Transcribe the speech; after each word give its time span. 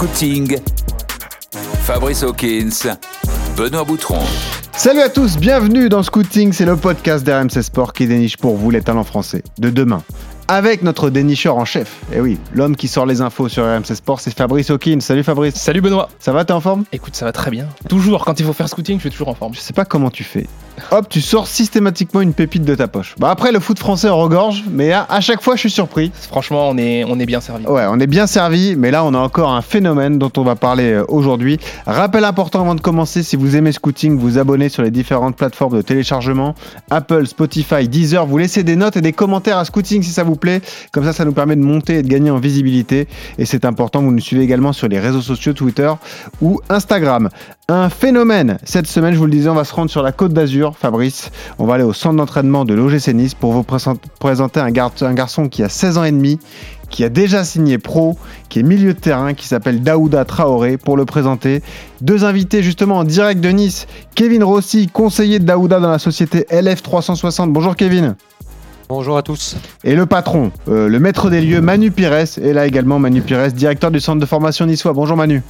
Scouting, 0.00 0.56
Fabrice 1.82 2.22
Hawkins, 2.22 2.88
Benoît 3.54 3.84
Boutron. 3.84 4.20
Salut 4.72 5.00
à 5.00 5.10
tous, 5.10 5.36
bienvenue 5.36 5.90
dans 5.90 6.02
Scouting, 6.02 6.54
c'est 6.54 6.64
le 6.64 6.74
podcast 6.74 7.22
d'RMC 7.22 7.60
Sport 7.60 7.92
qui 7.92 8.06
déniche 8.06 8.38
pour 8.38 8.56
vous 8.56 8.70
les 8.70 8.80
talents 8.80 9.04
français 9.04 9.42
de 9.58 9.68
demain. 9.68 10.02
Avec 10.52 10.82
notre 10.82 11.10
dénicheur 11.10 11.56
en 11.58 11.64
chef, 11.64 12.00
et 12.12 12.20
oui, 12.20 12.36
l'homme 12.52 12.74
qui 12.74 12.88
sort 12.88 13.06
les 13.06 13.20
infos 13.20 13.48
sur 13.48 13.62
RMC 13.62 13.94
Sport, 13.94 14.18
c'est 14.18 14.36
Fabrice 14.36 14.68
Hawkins. 14.68 14.98
Salut 14.98 15.22
Fabrice. 15.22 15.54
Salut 15.54 15.80
Benoît. 15.80 16.08
Ça 16.18 16.32
va, 16.32 16.44
t'es 16.44 16.52
en 16.52 16.60
forme? 16.60 16.82
Écoute, 16.90 17.14
ça 17.14 17.24
va 17.24 17.30
très 17.30 17.52
bien. 17.52 17.68
Toujours, 17.88 18.24
quand 18.24 18.40
il 18.40 18.44
faut 18.44 18.52
faire 18.52 18.68
scouting, 18.68 18.96
je 18.96 19.02
suis 19.02 19.10
toujours 19.10 19.28
en 19.28 19.34
forme. 19.34 19.54
Je 19.54 19.60
sais 19.60 19.72
pas 19.72 19.84
comment 19.84 20.10
tu 20.10 20.24
fais 20.24 20.48
hop, 20.90 21.08
tu 21.08 21.20
sors 21.20 21.46
systématiquement 21.46 22.20
une 22.20 22.32
pépite 22.32 22.64
de 22.64 22.74
ta 22.74 22.88
poche. 22.88 23.14
Bah 23.18 23.30
après, 23.30 23.52
le 23.52 23.60
foot 23.60 23.78
français 23.78 24.08
en 24.08 24.18
regorge, 24.18 24.64
mais 24.70 24.92
à, 24.92 25.20
chaque 25.20 25.42
fois, 25.42 25.54
je 25.54 25.60
suis 25.60 25.70
surpris. 25.70 26.10
Franchement, 26.14 26.68
on 26.68 26.78
est, 26.78 27.04
on 27.04 27.18
est 27.18 27.26
bien 27.26 27.40
servi. 27.40 27.66
Ouais, 27.66 27.84
on 27.88 27.98
est 28.00 28.06
bien 28.06 28.26
servi, 28.26 28.76
mais 28.76 28.90
là, 28.90 29.04
on 29.04 29.14
a 29.14 29.18
encore 29.18 29.52
un 29.52 29.62
phénomène 29.62 30.18
dont 30.18 30.32
on 30.36 30.42
va 30.42 30.56
parler 30.56 30.92
euh, 30.92 31.04
aujourd'hui. 31.08 31.58
Rappel 31.86 32.24
important 32.24 32.60
avant 32.60 32.74
de 32.74 32.80
commencer, 32.80 33.22
si 33.22 33.36
vous 33.36 33.56
aimez 33.56 33.72
Scouting, 33.72 34.18
vous 34.18 34.38
abonnez 34.38 34.68
sur 34.68 34.82
les 34.82 34.90
différentes 34.90 35.36
plateformes 35.36 35.76
de 35.76 35.82
téléchargement, 35.82 36.54
Apple, 36.90 37.26
Spotify, 37.26 37.88
Deezer, 37.88 38.26
vous 38.26 38.38
laissez 38.38 38.62
des 38.62 38.76
notes 38.76 38.96
et 38.96 39.00
des 39.00 39.12
commentaires 39.12 39.58
à 39.58 39.64
Scouting 39.64 40.02
si 40.02 40.10
ça 40.10 40.22
vous 40.22 40.36
Comme 40.92 41.04
ça, 41.04 41.12
ça 41.12 41.24
nous 41.24 41.32
permet 41.32 41.56
de 41.56 41.62
monter 41.62 41.98
et 41.98 42.02
de 42.02 42.08
gagner 42.08 42.30
en 42.30 42.38
visibilité. 42.38 43.08
Et 43.38 43.44
c'est 43.44 43.64
important, 43.64 44.02
vous 44.02 44.12
nous 44.12 44.20
suivez 44.20 44.42
également 44.42 44.72
sur 44.72 44.88
les 44.88 44.98
réseaux 44.98 45.20
sociaux, 45.20 45.52
Twitter 45.52 45.90
ou 46.40 46.60
Instagram. 46.68 47.28
Un 47.68 47.88
phénomène. 47.88 48.58
Cette 48.64 48.86
semaine, 48.86 49.14
je 49.14 49.18
vous 49.18 49.26
le 49.26 49.30
disais, 49.30 49.48
on 49.48 49.54
va 49.54 49.64
se 49.64 49.74
rendre 49.74 49.90
sur 49.90 50.02
la 50.02 50.12
côte 50.12 50.32
d'Azur, 50.32 50.76
Fabrice. 50.76 51.30
On 51.58 51.66
va 51.66 51.74
aller 51.74 51.84
au 51.84 51.92
centre 51.92 52.16
d'entraînement 52.16 52.64
de 52.64 52.74
l'OGC 52.74 53.14
Nice 53.14 53.34
pour 53.34 53.52
vous 53.52 53.62
présenter 53.62 54.60
un, 54.60 54.70
garçon 54.70 55.48
qui 55.48 55.62
a 55.62 55.68
16 55.68 55.98
ans 55.98 56.04
et 56.04 56.10
demi, 56.10 56.40
qui 56.88 57.04
a 57.04 57.08
déjà 57.08 57.44
signé 57.44 57.78
pro, 57.78 58.18
qui 58.48 58.58
est 58.58 58.62
milieu 58.64 58.94
de 58.94 58.98
terrain, 58.98 59.34
qui 59.34 59.46
s'appelle 59.46 59.82
Daouda 59.82 60.24
Traoré. 60.24 60.78
Pour 60.78 60.96
le 60.96 61.04
présenter, 61.04 61.62
deux 62.00 62.24
invités 62.24 62.62
justement 62.62 62.98
en 62.98 63.04
direct 63.04 63.40
de 63.40 63.50
Nice. 63.50 63.86
Kevin 64.16 64.42
Rossi, 64.42 64.88
conseiller 64.88 65.38
de 65.38 65.44
Daouda 65.44 65.78
dans 65.78 65.90
la 65.90 66.00
société 66.00 66.46
LF360. 66.50 67.52
Bonjour 67.52 67.76
Kevin. 67.76 68.16
Bonjour 68.90 69.16
à 69.16 69.22
tous. 69.22 69.54
Et 69.84 69.94
le 69.94 70.04
patron, 70.04 70.50
euh, 70.66 70.88
le 70.88 70.98
maître 70.98 71.30
des 71.30 71.40
lieux, 71.40 71.60
Manu 71.60 71.92
Pires, 71.92 72.12
est 72.12 72.52
là 72.52 72.66
également 72.66 72.98
Manu 72.98 73.22
Pires, 73.22 73.52
directeur 73.52 73.92
du 73.92 74.00
centre 74.00 74.18
de 74.18 74.26
formation 74.26 74.66
niçois. 74.66 74.92
Bonjour 74.92 75.16
Manu. 75.16 75.44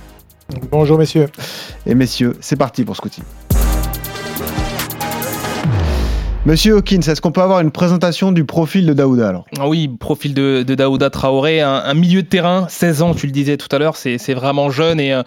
Bonjour 0.70 0.98
messieurs. 0.98 1.26
Et 1.86 1.94
messieurs, 1.94 2.36
c'est 2.42 2.56
parti 2.56 2.84
pour 2.84 2.96
Scouting. 2.96 3.24
Monsieur 6.46 6.76
Hawkins, 6.76 7.00
est-ce 7.00 7.20
qu'on 7.20 7.32
peut 7.32 7.42
avoir 7.42 7.60
une 7.60 7.70
présentation 7.70 8.32
du 8.32 8.46
profil 8.46 8.86
de 8.86 8.94
Daouda 8.94 9.28
alors? 9.28 9.44
Ah 9.58 9.68
Oui, 9.68 9.88
profil 9.88 10.32
de, 10.32 10.62
Daouda 10.62 11.10
Traoré, 11.10 11.60
un, 11.60 11.92
milieu 11.92 12.22
de 12.22 12.26
terrain, 12.26 12.66
16 12.66 13.02
ans, 13.02 13.14
tu 13.14 13.26
le 13.26 13.32
disais 13.32 13.58
tout 13.58 13.68
à 13.76 13.78
l'heure, 13.78 13.94
c'est 13.94 14.32
vraiment 14.32 14.70
jeune 14.70 15.00
et 15.00 15.12
euh, 15.12 15.22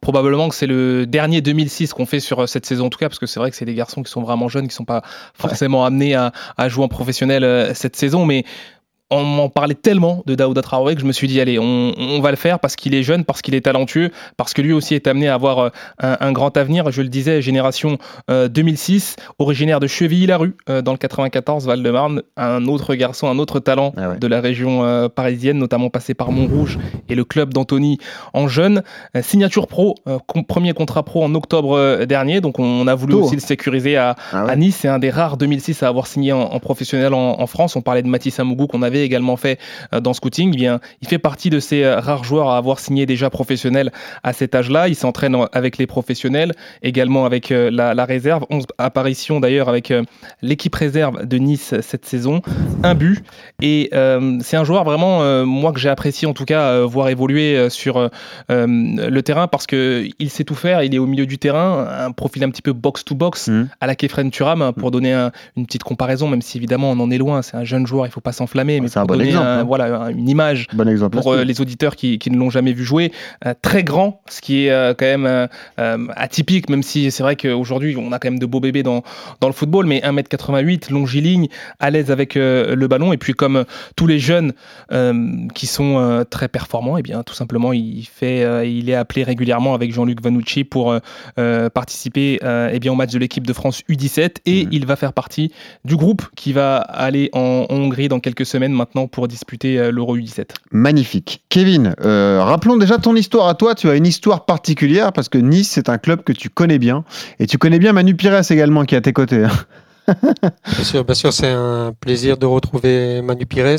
probablement 0.00 0.48
que 0.48 0.54
c'est 0.54 0.68
le 0.68 1.04
dernier 1.04 1.40
2006 1.40 1.92
qu'on 1.92 2.06
fait 2.06 2.20
sur 2.20 2.42
euh, 2.42 2.46
cette 2.46 2.64
saison 2.64 2.86
en 2.86 2.90
tout 2.90 2.98
cas, 2.98 3.08
parce 3.08 3.18
que 3.18 3.26
c'est 3.26 3.40
vrai 3.40 3.50
que 3.50 3.56
c'est 3.56 3.64
des 3.64 3.74
garçons 3.74 4.04
qui 4.04 4.10
sont 4.12 4.22
vraiment 4.22 4.48
jeunes, 4.48 4.68
qui 4.68 4.74
ne 4.74 4.76
sont 4.76 4.84
pas 4.84 5.02
forcément 5.34 5.84
amenés 5.84 6.14
à, 6.14 6.30
à, 6.56 6.68
jouer 6.68 6.84
en 6.84 6.88
professionnel 6.88 7.42
euh, 7.42 7.74
cette 7.74 7.96
saison, 7.96 8.24
mais 8.24 8.44
on 9.12 9.24
m'en 9.24 9.48
parlait 9.48 9.74
tellement 9.74 10.22
de 10.26 10.34
Daouda 10.34 10.62
Traoré 10.62 10.94
que 10.94 11.00
je 11.00 11.06
me 11.06 11.12
suis 11.12 11.28
dit 11.28 11.40
allez 11.40 11.58
on, 11.58 12.20
va 12.20 12.30
le 12.30 12.36
faire 12.36 12.60
parce 12.60 12.76
qu'il 12.76 12.94
est 12.94 13.02
jeune 13.02 13.24
parce 13.24 13.42
qu'il 13.42 13.54
est 13.54 13.62
talentueux 13.62 14.10
parce 14.36 14.54
que 14.54 14.62
lui 14.62 14.72
aussi 14.72 14.94
est 14.94 15.06
amené 15.06 15.28
à 15.28 15.34
avoir 15.34 15.58
euh, 15.58 15.70
un, 15.98 16.32
grand 16.32 16.56
avenir. 16.56 16.90
Je 16.90 17.02
le 17.02 17.08
disais 17.08 17.42
génération 17.42 17.98
2006 18.28 19.16
euh, 19.18 19.22
originaire 19.38 19.80
de 19.80 19.86
Chevilly-la-Rue 19.86 20.56
euh, 20.68 20.82
dans 20.82 20.92
le 20.92 20.98
94 20.98 21.66
Val-de-Marne. 21.66 22.22
Un 22.36 22.66
autre 22.66 22.94
garçon 22.94 23.28
un 23.28 23.38
autre 23.38 23.60
talent 23.60 23.92
ah 23.96 24.14
de 24.16 24.26
la 24.26 24.40
région 24.40 25.08
parisienne 25.14 25.58
notamment 25.58 25.90
passé 25.90 26.14
par 26.14 26.32
Montrouge 26.32 26.78
et 27.08 27.14
le 27.14 27.24
club 27.24 27.52
d'Antony 27.52 27.98
en 28.32 28.48
jeune. 28.48 28.82
Signature 29.20 29.66
pro 29.66 29.96
premier 30.48 30.72
contrat 30.72 31.02
pro 31.02 31.24
en 31.24 31.34
octobre 31.34 32.04
dernier. 32.04 32.40
Donc 32.40 32.58
on, 32.58 32.86
a 32.86 32.94
voulu 32.94 33.14
aussi 33.14 33.34
le 33.34 33.40
sécuriser 33.40 33.96
à, 33.96 34.16
ah 34.32 34.56
Nice. 34.56 34.78
C'est 34.82 34.88
un 34.88 34.98
des 34.98 35.10
rares 35.10 35.36
2006 35.36 35.82
à 35.82 35.88
avoir 35.88 36.06
signé 36.06 36.32
en, 36.32 36.58
professionnel 36.60 37.14
en, 37.14 37.40
en, 37.40 37.46
France. 37.46 37.76
On 37.76 37.82
parlait 37.82 38.02
de 38.02 38.08
Mathis 38.08 38.38
Amougou 38.40 38.66
qu'on 38.66 38.82
avait 38.82 39.01
également 39.04 39.36
fait 39.36 39.58
euh, 39.92 40.00
dans 40.00 40.12
scouting, 40.12 40.54
eh 40.58 40.70
il 41.00 41.08
fait 41.08 41.18
partie 41.18 41.50
de 41.50 41.60
ces 41.60 41.84
euh, 41.84 42.00
rares 42.00 42.24
joueurs 42.24 42.50
à 42.50 42.56
avoir 42.56 42.78
signé 42.78 43.06
déjà 43.06 43.30
professionnel 43.30 43.92
à 44.22 44.32
cet 44.32 44.54
âge-là. 44.54 44.88
Il 44.88 44.94
s'entraîne 44.94 45.36
avec 45.52 45.78
les 45.78 45.86
professionnels, 45.86 46.52
également 46.82 47.24
avec 47.24 47.50
euh, 47.50 47.70
la, 47.70 48.04
réserve. 48.04 48.44
11 48.50 48.66
apparitions 48.78 49.38
d'ailleurs 49.38 49.68
avec 49.68 49.92
l'équipe 50.42 50.74
réserve 50.74 51.24
de 51.24 51.38
Nice 51.38 51.74
cette 51.80 52.04
saison. 52.04 52.42
Un 52.82 52.94
but. 52.94 53.22
Et 53.60 53.90
c'est 54.40 54.56
un 54.56 54.64
joueur 54.64 54.82
vraiment, 54.84 55.44
moi, 55.44 55.72
que 55.72 55.78
j'ai 55.78 55.88
apprécié 55.88 56.26
en 56.26 56.32
tout 56.32 56.44
cas 56.44 56.80
voir 56.80 57.08
évoluer 57.08 57.70
sur 57.70 58.10
le 58.48 59.20
terrain 59.20 59.46
parce 59.46 59.66
qu'il 59.66 60.30
sait 60.30 60.44
tout 60.44 60.56
faire. 60.56 60.82
Il 60.82 60.94
est 60.94 60.98
au 60.98 61.06
milieu 61.06 61.26
du 61.26 61.38
terrain, 61.38 61.86
un 61.88 62.10
profil 62.10 62.42
un 62.42 62.50
petit 62.50 62.62
peu 62.62 62.72
box-to-box 62.72 63.48
mmh. 63.48 63.68
à 63.80 63.86
la 63.86 63.94
Kefren 63.94 64.30
Turam 64.30 64.62
hein, 64.62 64.72
pour 64.72 64.88
mmh. 64.88 64.92
donner 64.92 65.28
une 65.56 65.66
petite 65.66 65.84
comparaison, 65.84 66.26
même 66.26 66.42
si 66.42 66.58
évidemment 66.58 66.90
on 66.90 66.98
en 66.98 67.10
est 67.10 67.18
loin. 67.18 67.42
C'est 67.42 67.56
un 67.56 67.64
jeune 67.64 67.86
joueur, 67.86 68.06
il 68.06 68.08
ne 68.08 68.12
faut 68.12 68.20
pas 68.20 68.32
s'enflammer. 68.32 68.80
Mais 68.82 68.88
c'est 68.88 68.98
un 68.98 69.04
bon 69.04 69.20
exemple. 69.20 69.46
Hein. 69.46 69.64
voilà, 69.64 70.10
une 70.10 70.28
image 70.28 70.66
pour 71.10 71.32
euh, 71.32 71.44
les 71.44 71.60
auditeurs 71.60 71.96
qui, 71.96 72.18
ne 72.30 72.36
l'ont 72.36 72.50
jamais 72.50 72.72
vu 72.72 72.84
jouer. 72.84 73.12
Euh, 73.46 73.54
très 73.60 73.84
grand, 73.84 74.20
ce 74.28 74.40
qui 74.40 74.66
est 74.66 74.70
euh, 74.70 74.94
quand 74.94 75.06
même 75.06 75.48
atypique, 76.16 76.68
même 76.68 76.82
si 76.82 77.10
c'est 77.10 77.22
vrai 77.22 77.36
qu'aujourd'hui, 77.36 77.96
on 77.96 78.12
a 78.12 78.18
quand 78.18 78.30
même 78.30 78.38
de 78.38 78.46
beaux 78.46 78.60
bébés 78.60 78.82
dans, 78.82 79.02
dans 79.40 79.48
le 79.48 79.52
football, 79.52 79.86
mais 79.86 80.00
1m88, 80.00 80.92
longiligne, 80.92 81.48
à 81.80 81.90
l'aise 81.90 82.10
avec 82.10 82.34
le 82.34 82.86
ballon. 82.86 83.12
Et 83.12 83.18
puis, 83.18 83.32
comme 83.32 83.64
tous 83.96 84.06
les 84.06 84.18
jeunes 84.18 84.52
qui 85.54 85.66
sont 85.66 86.24
très 86.28 86.48
performants, 86.48 86.96
et 86.96 87.00
eh 87.00 87.02
bien, 87.02 87.22
tout 87.22 87.34
simplement, 87.34 87.72
il, 87.72 88.04
fait, 88.04 88.68
il 88.68 88.90
est 88.90 88.94
appelé 88.94 89.22
régulièrement 89.22 89.74
avec 89.74 89.92
Jean-Luc 89.92 90.22
Vanucci 90.22 90.64
pour 90.64 90.94
participer 91.36 92.38
eh 92.42 92.78
bien, 92.78 92.92
au 92.92 92.96
match 92.96 93.12
de 93.12 93.18
l'équipe 93.18 93.46
de 93.46 93.52
France 93.52 93.82
U17. 93.88 94.36
Et 94.46 94.64
mmh. 94.64 94.68
il 94.72 94.86
va 94.86 94.96
faire 94.96 95.12
partie 95.12 95.52
du 95.84 95.96
groupe 95.96 96.22
qui 96.36 96.52
va 96.52 96.78
aller 96.78 97.30
en 97.32 97.66
Hongrie 97.68 98.08
dans 98.08 98.20
quelques 98.20 98.46
semaines 98.46 98.71
maintenant 98.74 99.06
pour 99.06 99.28
disputer 99.28 99.78
euh, 99.78 99.90
l'Euro 99.90 100.16
U17. 100.16 100.50
Magnifique. 100.70 101.44
Kevin, 101.48 101.94
euh, 102.00 102.42
rappelons 102.42 102.76
déjà 102.76 102.98
ton 102.98 103.14
histoire 103.14 103.48
à 103.48 103.54
toi. 103.54 103.74
Tu 103.74 103.88
as 103.88 103.94
une 103.94 104.06
histoire 104.06 104.44
particulière 104.44 105.12
parce 105.12 105.28
que 105.28 105.38
Nice, 105.38 105.70
c'est 105.70 105.88
un 105.88 105.98
club 105.98 106.22
que 106.24 106.32
tu 106.32 106.48
connais 106.48 106.78
bien. 106.78 107.04
Et 107.38 107.46
tu 107.46 107.58
connais 107.58 107.78
bien 107.78 107.92
Manu 107.92 108.14
Pires 108.14 108.50
également 108.50 108.84
qui 108.84 108.94
est 108.94 108.98
à 108.98 109.00
tes 109.00 109.12
côtés. 109.12 109.44
Hein. 109.44 109.50
bien 110.66 110.84
sûr, 110.84 111.04
bien 111.04 111.14
sûr 111.14 111.32
c'est 111.32 111.50
un 111.50 111.94
plaisir 111.98 112.36
de 112.36 112.46
retrouver 112.46 113.22
Manu 113.22 113.46
Pires. 113.46 113.78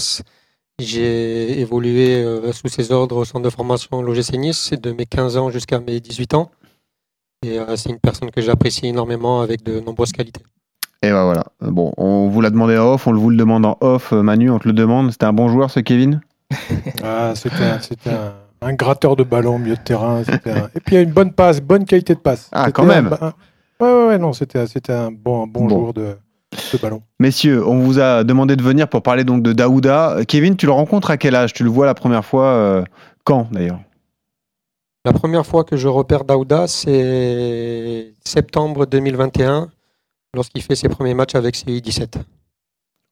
J'ai 0.79 1.59
évolué 1.59 2.23
euh, 2.23 2.51
sous 2.51 2.67
ses 2.67 2.91
ordres 2.91 3.17
au 3.17 3.25
centre 3.25 3.43
de 3.43 3.49
formation 3.49 4.01
l'OGC 4.01 4.33
Nice 4.37 4.71
de 4.71 4.91
mes 4.91 5.05
15 5.05 5.37
ans 5.37 5.49
jusqu'à 5.49 5.79
mes 5.79 5.99
18 5.99 6.33
ans. 6.33 6.51
Et 7.45 7.59
c'est 7.75 7.89
une 7.89 7.99
personne 7.99 8.31
que 8.31 8.39
j'apprécie 8.39 8.87
énormément 8.87 9.41
avec 9.41 9.63
de 9.63 9.81
nombreuses 9.81 10.13
qualités. 10.13 10.43
Et 11.03 11.11
ben 11.11 11.25
voilà. 11.25 11.43
Bon, 11.59 11.91
on 11.97 12.29
vous 12.29 12.39
l'a 12.39 12.49
demandé 12.49 12.77
en 12.77 12.93
off, 12.93 13.07
on 13.07 13.13
vous 13.13 13.29
le 13.29 13.35
demande 13.35 13.65
en 13.65 13.77
off. 13.81 14.13
Euh, 14.13 14.23
Manu, 14.23 14.49
on 14.49 14.57
te 14.57 14.67
le 14.69 14.73
demande. 14.73 15.11
C'était 15.11 15.25
un 15.25 15.33
bon 15.33 15.49
joueur, 15.49 15.69
ce 15.69 15.81
Kevin? 15.81 16.21
Ah, 17.03 17.33
C'était 17.35 18.11
un, 18.61 18.73
gratteur 18.73 19.17
de 19.17 19.23
ballon, 19.23 19.59
milieu 19.59 19.75
de 19.75 19.81
terrain. 19.81 20.21
Et 20.21 20.79
puis 20.79 20.93
il 20.93 20.93
y 20.93 20.97
a 20.97 21.01
une 21.01 21.11
bonne 21.11 21.33
passe, 21.33 21.59
bonne 21.59 21.83
qualité 21.83 22.15
de 22.15 22.19
passe. 22.19 22.49
Ah, 22.53 22.71
quand 22.71 22.85
même. 22.85 23.17
Ouais, 23.81 23.87
ouais, 23.87 24.07
ouais, 24.07 24.17
non, 24.17 24.31
c'était 24.31 24.59
un 24.93 25.11
bon, 25.11 25.45
bon, 25.45 25.67
joueur 25.67 25.93
de, 25.93 26.15
de, 26.71 26.77
ballon. 26.81 27.01
Messieurs, 27.19 27.67
on 27.67 27.79
vous 27.79 27.99
a 27.99 28.23
demandé 28.23 28.55
de 28.55 28.63
venir 28.63 28.87
pour 28.87 29.03
parler 29.03 29.25
donc 29.25 29.43
de 29.43 29.51
Daouda. 29.51 30.19
Kevin, 30.25 30.55
tu 30.55 30.65
le 30.65 30.71
rencontres 30.71 31.11
à 31.11 31.17
quel 31.17 31.35
âge? 31.35 31.51
Tu 31.51 31.65
le 31.65 31.69
vois 31.69 31.85
la 31.85 31.95
première 31.95 32.23
fois 32.23 32.45
euh, 32.45 32.83
quand 33.25 33.49
d'ailleurs? 33.51 33.79
La 35.03 35.11
première 35.11 35.45
fois 35.45 35.65
que 35.65 35.75
je 35.75 35.89
repère 35.89 36.23
Daouda, 36.23 36.67
c'est 36.67 38.13
septembre 38.23 38.85
2021 38.85 39.67
lorsqu'il 40.33 40.61
fait 40.61 40.75
ses 40.75 40.89
premiers 40.89 41.13
matchs 41.13 41.35
avec 41.35 41.55
CI 41.55 41.81
17. 41.81 42.19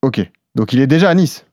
Ok, 0.04 0.22
donc 0.56 0.74
il 0.74 0.82
est 0.82 0.88
déjà 0.88 1.10
à 1.10 1.14
Nice 1.14 1.46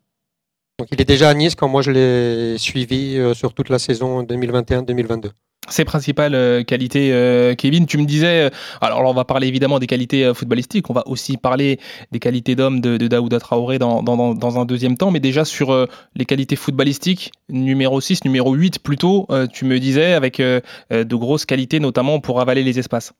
Donc 0.78 0.88
il 0.90 1.00
est 1.00 1.04
déjà 1.04 1.28
à 1.28 1.34
Nice 1.34 1.54
quand 1.54 1.68
moi 1.68 1.82
je 1.82 1.90
l'ai 1.90 2.58
suivi 2.58 3.16
euh, 3.18 3.34
sur 3.34 3.52
toute 3.52 3.68
la 3.68 3.78
saison 3.78 4.22
2021-2022 4.22 5.30
ses 5.70 5.84
principales 5.84 6.34
euh, 6.34 6.62
qualités, 6.64 7.12
euh, 7.12 7.54
Kevin. 7.54 7.84
Tu 7.84 7.98
me 7.98 8.06
disais, 8.06 8.50
alors 8.80 9.02
on 9.02 9.12
va 9.12 9.26
parler 9.26 9.48
évidemment 9.48 9.78
des 9.78 9.86
qualités 9.86 10.32
footballistiques, 10.32 10.88
on 10.88 10.94
va 10.94 11.06
aussi 11.06 11.36
parler 11.36 11.78
des 12.10 12.20
qualités 12.20 12.56
d'homme 12.56 12.80
de, 12.80 12.96
de, 12.96 13.06
Daouda 13.06 13.38
Traoré 13.38 13.78
dans, 13.78 14.02
dans, 14.02 14.58
un 14.58 14.64
deuxième 14.64 14.96
temps, 14.96 15.10
mais 15.10 15.20
déjà 15.20 15.44
sur 15.44 15.86
les 16.14 16.24
qualités 16.24 16.56
footballistiques, 16.56 17.32
numéro 17.50 18.00
6, 18.00 18.24
numéro 18.24 18.54
8 18.54 18.78
plutôt, 18.78 19.28
tu 19.52 19.66
me 19.66 19.78
disais, 19.78 20.14
avec 20.14 20.38
de 20.38 21.14
grosses 21.16 21.44
qualités 21.44 21.80
notamment 21.80 22.18
pour 22.18 22.40
avaler 22.40 22.62
les 22.62 22.78
espaces. 22.78 23.12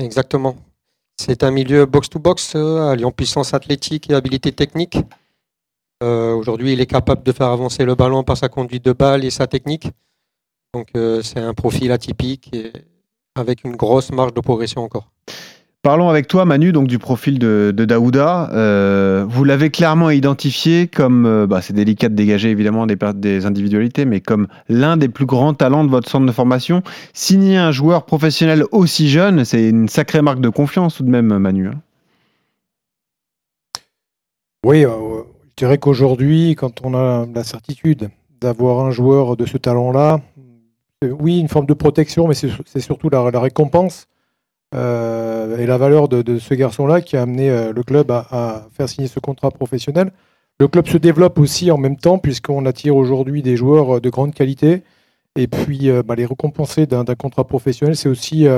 Exactement. 0.00 0.56
C'est 1.20 1.42
un 1.42 1.50
milieu 1.50 1.84
box-to-box, 1.84 2.52
euh, 2.54 2.90
alliant 2.90 3.10
puissance 3.10 3.52
athlétique 3.52 4.08
et 4.08 4.14
habilité 4.14 4.52
technique. 4.52 4.98
Euh, 6.02 6.32
aujourd'hui, 6.32 6.74
il 6.74 6.80
est 6.80 6.86
capable 6.86 7.24
de 7.24 7.32
faire 7.32 7.48
avancer 7.48 7.84
le 7.84 7.96
ballon 7.96 8.22
par 8.22 8.36
sa 8.36 8.48
conduite 8.48 8.84
de 8.84 8.92
balle 8.92 9.24
et 9.24 9.30
sa 9.30 9.48
technique. 9.48 9.88
Donc, 10.72 10.90
euh, 10.96 11.20
c'est 11.22 11.40
un 11.40 11.54
profil 11.54 11.90
atypique 11.90 12.54
et 12.54 12.72
avec 13.34 13.64
une 13.64 13.74
grosse 13.74 14.12
marge 14.12 14.32
de 14.32 14.40
progression 14.40 14.82
encore. 14.84 15.10
Parlons 15.88 16.10
avec 16.10 16.28
toi, 16.28 16.44
Manu, 16.44 16.72
donc 16.72 16.86
du 16.86 16.98
profil 16.98 17.38
de, 17.38 17.72
Daouda. 17.72 18.50
Euh, 18.52 19.24
vous 19.26 19.42
l'avez 19.42 19.70
clairement 19.70 20.10
identifié 20.10 20.86
comme, 20.86 21.24
euh, 21.24 21.46
bah, 21.46 21.62
c'est 21.62 21.72
délicat 21.72 22.10
de 22.10 22.14
dégager 22.14 22.50
évidemment 22.50 22.86
des, 22.86 22.98
des 23.14 23.46
individualités, 23.46 24.04
mais 24.04 24.20
comme 24.20 24.48
l'un 24.68 24.98
des 24.98 25.08
plus 25.08 25.24
grands 25.24 25.54
talents 25.54 25.84
de 25.84 25.88
votre 25.88 26.10
centre 26.10 26.26
de 26.26 26.30
formation. 26.32 26.82
Signer 27.14 27.56
un 27.56 27.72
joueur 27.72 28.04
professionnel 28.04 28.64
aussi 28.70 29.08
jeune, 29.08 29.46
c'est 29.46 29.66
une 29.66 29.88
sacrée 29.88 30.20
marque 30.20 30.42
de 30.42 30.50
confiance 30.50 30.96
tout 30.96 31.04
de 31.04 31.08
même, 31.08 31.38
Manu. 31.38 31.68
hein. 31.68 31.80
Oui, 34.66 34.84
euh, 34.84 34.90
je 35.52 35.54
dirais 35.56 35.78
qu'aujourd'hui, 35.78 36.54
quand 36.54 36.84
on 36.84 36.92
a 36.92 37.24
la 37.34 37.44
certitude 37.44 38.10
d'avoir 38.42 38.84
un 38.84 38.90
joueur 38.90 39.38
de 39.38 39.46
ce 39.46 39.56
talent-là, 39.56 40.20
euh, 41.02 41.16
oui, 41.18 41.38
une 41.38 41.48
forme 41.48 41.64
de 41.64 41.72
protection, 41.72 42.28
mais 42.28 42.34
c'est 42.34 42.80
surtout 42.80 43.08
la 43.08 43.22
récompense 43.40 44.06
euh, 44.74 45.56
et 45.58 45.66
la 45.66 45.78
valeur 45.78 46.08
de, 46.08 46.38
ce 46.38 46.54
garçon-là 46.54 47.00
qui 47.00 47.16
a 47.16 47.22
amené 47.22 47.50
euh, 47.50 47.72
le 47.72 47.82
club 47.82 48.10
à, 48.10 48.66
faire 48.72 48.88
signer 48.88 49.08
ce 49.08 49.20
contrat 49.20 49.50
professionnel. 49.50 50.12
Le 50.60 50.68
club 50.68 50.88
se 50.88 50.98
développe 50.98 51.38
aussi 51.38 51.70
en 51.70 51.78
même 51.78 51.96
temps, 51.96 52.18
puisqu'on 52.18 52.66
attire 52.66 52.96
aujourd'hui 52.96 53.42
des 53.42 53.56
joueurs 53.56 53.96
euh, 53.96 54.00
de 54.00 54.10
grande 54.10 54.34
qualité. 54.34 54.82
Et 55.36 55.46
puis, 55.46 55.88
bah, 56.04 56.16
les 56.16 56.26
récompenser 56.26 56.86
d'un 56.86 57.04
contrat 57.04 57.44
professionnel, 57.44 57.94
c'est 57.94 58.08
aussi 58.08 58.48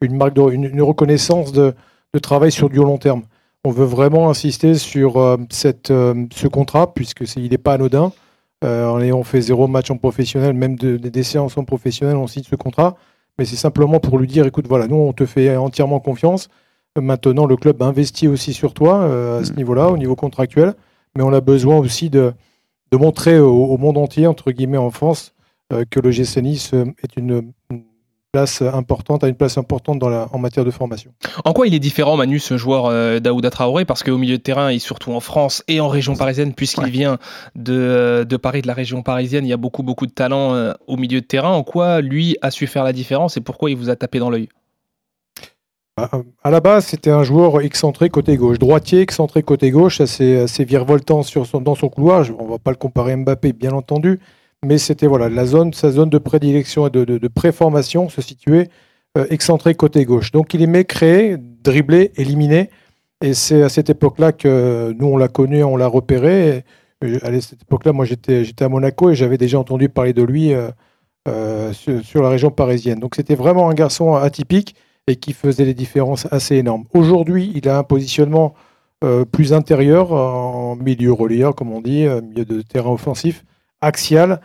une 0.00 0.16
marque, 0.16 0.36
une, 0.36 0.82
reconnaissance 0.82 1.50
de, 1.50 1.74
travail 2.22 2.52
sur 2.52 2.70
du 2.70 2.76
long 2.76 2.96
terme. 2.96 3.22
On 3.64 3.72
veut 3.72 3.86
vraiment 3.86 4.30
insister 4.30 4.74
sur 4.74 5.14
ce 5.50 6.46
contrat, 6.46 6.94
puisque 6.94 7.24
il 7.34 7.50
n'est 7.50 7.58
pas 7.58 7.72
anodin. 7.72 8.12
On 8.62 9.24
fait 9.24 9.40
zéro 9.40 9.66
match 9.66 9.90
en 9.90 9.96
professionnel, 9.96 10.52
même 10.52 10.76
de- 10.76 10.96
de- 10.96 11.08
des 11.08 11.22
séances 11.24 11.58
en 11.58 11.64
professionnel, 11.64 12.14
on 12.16 12.28
signe 12.28 12.44
ce 12.44 12.54
contrat. 12.54 12.96
Mais 13.38 13.44
c'est 13.44 13.56
simplement 13.56 14.00
pour 14.00 14.18
lui 14.18 14.26
dire, 14.26 14.46
écoute, 14.46 14.66
voilà, 14.68 14.86
nous, 14.88 14.96
on 14.96 15.12
te 15.12 15.24
fait 15.26 15.56
entièrement 15.56 16.00
confiance. 16.00 16.48
Maintenant, 17.00 17.46
le 17.46 17.56
club 17.56 17.80
investit 17.82 18.26
aussi 18.26 18.52
sur 18.52 18.74
toi 18.74 19.00
euh, 19.02 19.40
à 19.40 19.44
ce 19.44 19.52
Mm. 19.52 19.56
niveau-là, 19.56 19.88
au 19.90 19.96
niveau 19.98 20.16
contractuel. 20.16 20.74
Mais 21.16 21.22
on 21.22 21.32
a 21.32 21.40
besoin 21.40 21.78
aussi 21.78 22.10
de, 22.10 22.32
de 22.90 22.96
montrer 22.96 23.38
au, 23.38 23.66
au 23.66 23.76
monde 23.78 23.96
entier, 23.98 24.26
entre 24.26 24.50
guillemets, 24.50 24.78
en 24.78 24.90
France, 24.90 25.34
euh, 25.72 25.84
que 25.88 26.00
le 26.00 26.10
GC 26.10 26.42
Nice 26.42 26.70
euh, 26.74 26.84
est 27.02 27.16
une, 27.16 27.52
une 27.70 27.84
place 28.32 28.62
importante, 28.62 29.24
a 29.24 29.28
une 29.28 29.34
place 29.34 29.56
importante 29.58 29.98
dans 29.98 30.08
la, 30.08 30.28
en 30.32 30.38
matière 30.38 30.64
de 30.64 30.70
formation. 30.70 31.12
En 31.44 31.52
quoi 31.52 31.66
il 31.66 31.74
est 31.74 31.78
différent, 31.78 32.16
Manu, 32.16 32.38
ce 32.38 32.56
joueur 32.56 32.86
euh, 32.86 33.20
Daouda 33.20 33.50
Traoré? 33.50 33.84
Parce 33.84 34.02
qu'au 34.02 34.18
milieu 34.18 34.36
de 34.36 34.42
terrain, 34.42 34.68
et 34.68 34.78
surtout 34.78 35.12
en 35.12 35.20
France 35.20 35.64
et 35.66 35.80
en 35.80 35.88
région 35.88 36.14
parisienne, 36.14 36.52
puisqu'il 36.54 36.84
Ouais. 36.84 36.90
vient 36.90 37.18
de, 37.56 37.72
euh, 37.72 38.24
de 38.24 38.36
Paris, 38.36 38.62
de 38.62 38.66
la 38.66 38.74
région 38.74 39.02
parisienne, 39.02 39.44
il 39.46 39.48
y 39.48 39.52
a 39.52 39.56
beaucoup, 39.56 39.82
beaucoup 39.82 40.06
de 40.06 40.12
talent 40.12 40.54
euh, 40.54 40.72
au 40.86 40.96
milieu 40.96 41.20
de 41.20 41.26
terrain. 41.26 41.52
En 41.52 41.62
quoi 41.62 42.00
lui 42.00 42.36
a 42.42 42.50
su 42.50 42.66
faire 42.66 42.84
la 42.84 42.92
différence 42.92 43.36
et 43.36 43.40
pourquoi 43.40 43.70
il 43.70 43.76
vous 43.76 43.88
a 43.90 43.96
tapé 43.96 44.18
dans 44.18 44.30
l'œil? 44.30 44.48
À 45.96 46.10
à 46.44 46.50
la 46.50 46.60
base, 46.60 46.86
c'était 46.86 47.10
un 47.10 47.24
joueur 47.24 47.60
excentré 47.60 48.08
côté 48.08 48.36
gauche, 48.36 48.58
droitier 48.58 49.00
excentré 49.00 49.42
côté 49.42 49.70
gauche, 49.72 50.00
assez, 50.00 50.38
assez 50.38 50.64
virevoltant 50.64 51.22
sur 51.24 51.44
son, 51.46 51.60
dans 51.60 51.74
son 51.74 51.88
couloir. 51.88 52.24
On 52.38 52.46
va 52.46 52.58
pas 52.58 52.70
le 52.70 52.76
comparer 52.76 53.12
à 53.12 53.16
Mbappé, 53.16 53.52
bien 53.52 53.72
entendu, 53.72 54.20
mais 54.64 54.78
c'était 54.78 55.06
voilà 55.06 55.28
la 55.28 55.46
zone, 55.46 55.72
sa 55.72 55.90
zone 55.90 56.10
de 56.10 56.18
prédilection 56.18 56.86
et 56.86 56.90
de, 56.90 57.04
de, 57.04 57.28
préformation 57.28 58.08
se 58.08 58.20
situait 58.20 58.68
euh, 59.16 59.26
excentré 59.30 59.74
côté 59.74 60.04
gauche. 60.04 60.32
Donc 60.32 60.54
il 60.54 60.62
aimait 60.62 60.84
créer, 60.84 61.36
dribbler, 61.38 62.12
éliminer. 62.16 62.70
Et 63.20 63.34
c'est 63.34 63.62
à 63.62 63.68
cette 63.68 63.90
époque-là 63.90 64.32
que 64.32 64.94
nous 64.98 65.06
on 65.06 65.16
l'a 65.16 65.28
connu, 65.28 65.64
on 65.64 65.76
l'a 65.76 65.88
repéré. 65.88 66.64
Euh, 67.04 67.18
à 67.22 67.40
cette 67.40 67.62
époque-là, 67.62 67.92
moi 67.92 68.04
j'étais 68.04 68.44
à 68.60 68.68
Monaco 68.68 69.10
et 69.10 69.14
j'avais 69.14 69.38
déjà 69.38 69.58
entendu 69.58 69.88
parler 69.88 70.12
de 70.12 70.22
lui 70.22 70.52
euh, 70.52 70.70
euh, 71.28 71.72
sur, 71.72 72.22
la 72.22 72.28
région 72.28 72.50
parisienne. 72.50 72.98
Donc 73.00 73.14
c'était 73.14 73.34
vraiment 73.34 73.68
un 73.70 73.74
garçon 73.74 74.14
atypique 74.14 74.74
et 75.06 75.16
qui 75.16 75.32
faisait 75.32 75.64
des 75.64 75.74
différences 75.74 76.26
assez 76.30 76.56
énormes. 76.56 76.84
Aujourd'hui, 76.94 77.52
il 77.54 77.68
a 77.68 77.78
un 77.78 77.84
positionnement 77.84 78.54
plus 79.30 79.52
intérieur, 79.52 80.10
en 80.10 80.74
milieu 80.74 81.12
relayeur, 81.12 81.54
comme 81.54 81.72
on 81.72 81.80
dit, 81.80 82.04
milieu 82.08 82.44
de 82.44 82.62
terrain 82.62 82.90
offensif, 82.90 83.44
axial. 83.80 84.40